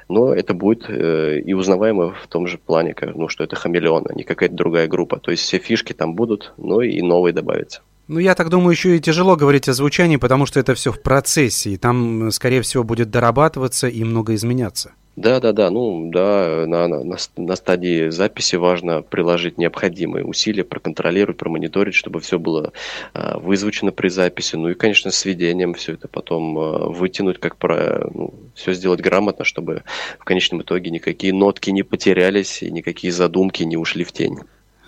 но 0.09 0.35
это 0.35 0.55
будет 0.55 0.85
э, 0.89 1.41
и 1.41 1.55
узнаваемо 1.55 2.13
в 2.13 2.27
том 2.29 2.47
же 2.47 2.59
плане, 2.59 2.95
как, 2.95 3.15
ну, 3.15 3.29
что 3.29 3.45
это 3.45 3.57
хамелеон, 3.57 4.07
а 4.09 4.15
не 4.15 4.25
какая-то 4.25 4.55
другая 4.55 4.89
группа. 4.89 5.19
То 5.19 5.31
есть 5.31 5.43
все 5.43 5.59
фишки 5.59 5.93
там 5.93 6.15
будут, 6.15 6.53
но 6.57 6.83
и 6.83 7.01
новые 7.03 7.33
добавятся. 7.33 7.83
Ну, 8.09 8.19
я 8.19 8.35
так 8.35 8.49
думаю, 8.49 8.73
еще 8.73 8.97
и 8.97 9.01
тяжело 9.01 9.37
говорить 9.37 9.69
о 9.69 9.73
звучании, 9.73 10.17
потому 10.17 10.45
что 10.47 10.59
это 10.59 10.75
все 10.75 10.93
в 10.93 11.01
процессе, 11.01 11.71
и 11.71 11.77
там, 11.77 12.29
э, 12.29 12.31
скорее 12.33 12.63
всего, 12.63 12.83
будет 12.85 13.11
дорабатываться 13.11 13.87
и 13.89 14.03
много 14.03 14.35
изменяться. 14.35 14.93
Да, 15.15 15.41
да, 15.41 15.53
да, 15.53 15.71
ну 15.71 16.11
да, 16.11 16.65
на, 16.67 16.89
на, 16.89 17.05
на 17.05 17.19
ст- 17.19 17.37
на 17.37 17.55
стадии 17.55 18.09
записи 18.09 18.57
важно 18.57 19.03
приложить 19.03 19.59
необходимые 19.59 20.25
усилия, 20.25 20.65
проконтролировать, 20.65 21.37
промониторить, 21.37 21.95
чтобы 21.95 22.21
все 22.21 22.39
было 22.39 22.73
а, 23.13 23.39
вызвучено 23.39 23.93
при 23.93 24.09
записи. 24.09 24.57
Ну 24.57 24.71
и, 24.71 24.75
конечно, 24.75 25.11
сведением 25.11 25.75
все 25.75 25.93
это 25.93 26.09
потом 26.09 26.59
а, 26.59 26.89
вытянуть, 26.89 27.39
как 27.39 27.57
про, 27.57 28.09
ну, 28.13 28.33
все 28.55 28.73
сделать 28.73 29.03
грамотно, 29.03 29.45
чтобы 29.45 29.83
в 30.19 30.25
конечном 30.25 30.63
итоге 30.63 30.91
никакие 30.91 31.35
нотки 31.35 31.69
не 31.69 31.83
потерялись 31.83 32.63
и 32.63 32.71
никакие 32.71 33.13
задумки 33.13 33.63
не 33.65 33.77
ушли 33.77 34.05
в 34.05 34.13
тень. 34.13 34.39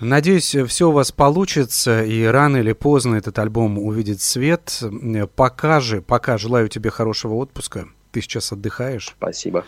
Надеюсь, 0.05 0.55
все 0.55 0.91
у 0.91 0.93
вас 0.93 1.13
получится, 1.13 2.05
и 2.05 2.25
рано 2.25 2.59
или 2.59 2.75
поздно 2.75 3.17
этот 3.17 3.39
альбом 3.39 3.79
увидит 3.79 4.21
свет. 4.21 4.83
Пока 5.35 5.81
же, 5.81 6.03
пока 6.03 6.37
желаю 6.37 6.69
тебе 6.69 6.91
хорошего 6.91 7.37
отпуска. 7.37 7.87
Ты 8.13 8.21
сейчас 8.21 8.53
отдыхаешь. 8.53 9.15
Спасибо. 9.17 9.65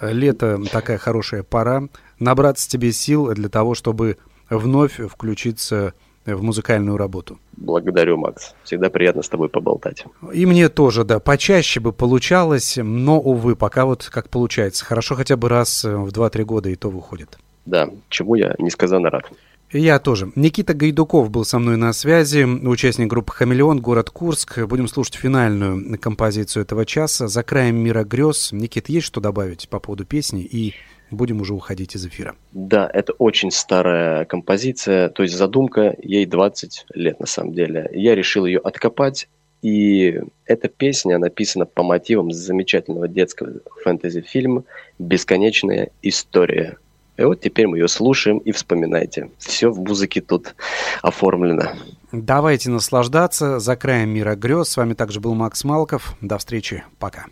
Лето 0.00 0.60
такая 0.72 0.98
хорошая 0.98 1.44
пора. 1.44 1.84
Набраться 2.18 2.68
тебе 2.68 2.90
сил 2.90 3.32
для 3.32 3.48
того, 3.48 3.76
чтобы 3.76 4.18
вновь 4.50 4.98
включиться 5.08 5.94
в 6.24 6.42
музыкальную 6.42 6.96
работу. 6.96 7.38
Благодарю, 7.56 8.16
Макс. 8.16 8.56
Всегда 8.64 8.90
приятно 8.90 9.22
с 9.22 9.28
тобой 9.28 9.48
поболтать. 9.48 10.04
И 10.32 10.46
мне 10.46 10.68
тоже, 10.68 11.04
да, 11.04 11.20
почаще 11.20 11.78
бы 11.78 11.92
получалось, 11.92 12.76
но, 12.76 13.20
увы, 13.20 13.54
пока 13.54 13.84
вот 13.84 14.08
как 14.12 14.30
получается. 14.30 14.84
Хорошо 14.84 15.14
хотя 15.14 15.36
бы 15.36 15.48
раз 15.48 15.84
в 15.84 16.08
2-3 16.08 16.42
года 16.42 16.70
и 16.70 16.74
то 16.74 16.90
выходит. 16.90 17.38
Да, 17.66 17.88
чему 18.08 18.34
я 18.34 18.56
несказанно 18.58 19.10
рад. 19.10 19.30
Я 19.72 19.98
тоже. 19.98 20.30
Никита 20.36 20.74
Гайдуков 20.74 21.30
был 21.30 21.44
со 21.44 21.58
мной 21.58 21.76
на 21.76 21.92
связи, 21.92 22.44
участник 22.44 23.08
группы 23.08 23.32
«Хамелеон», 23.32 23.80
город 23.80 24.10
Курск. 24.10 24.64
Будем 24.66 24.86
слушать 24.86 25.16
финальную 25.16 25.98
композицию 25.98 26.62
этого 26.62 26.86
часа 26.86 27.26
«За 27.26 27.42
краем 27.42 27.76
мира 27.76 28.04
грез». 28.04 28.52
Никит, 28.52 28.88
есть 28.88 29.06
что 29.06 29.20
добавить 29.20 29.68
по 29.68 29.80
поводу 29.80 30.04
песни? 30.04 30.42
И 30.42 30.74
будем 31.10 31.40
уже 31.40 31.52
уходить 31.52 31.96
из 31.96 32.06
эфира. 32.06 32.36
Да, 32.52 32.88
это 32.92 33.12
очень 33.14 33.50
старая 33.50 34.24
композиция, 34.24 35.08
то 35.08 35.24
есть 35.24 35.36
задумка, 35.36 35.96
ей 36.00 36.26
20 36.26 36.86
лет 36.94 37.18
на 37.18 37.26
самом 37.26 37.52
деле. 37.52 37.90
Я 37.92 38.14
решил 38.14 38.46
ее 38.46 38.60
откопать, 38.60 39.28
и 39.62 40.20
эта 40.44 40.68
песня 40.68 41.18
написана 41.18 41.66
по 41.66 41.82
мотивам 41.82 42.30
замечательного 42.30 43.08
детского 43.08 43.60
фэнтези-фильма 43.82 44.62
«Бесконечная 44.98 45.90
история». 46.02 46.76
И 47.16 47.22
вот 47.22 47.40
теперь 47.40 47.66
мы 47.66 47.78
ее 47.78 47.88
слушаем 47.88 48.38
и 48.38 48.52
вспоминайте. 48.52 49.30
Все 49.38 49.70
в 49.70 49.78
музыке 49.80 50.20
тут 50.20 50.54
оформлено. 51.02 51.70
Давайте 52.12 52.70
наслаждаться. 52.70 53.58
«За 53.58 53.76
краем 53.76 54.10
мира 54.10 54.36
грез». 54.36 54.68
С 54.68 54.76
вами 54.76 54.94
также 54.94 55.20
был 55.20 55.34
Макс 55.34 55.64
Малков. 55.64 56.14
До 56.20 56.38
встречи. 56.38 56.84
Пока. 56.98 57.26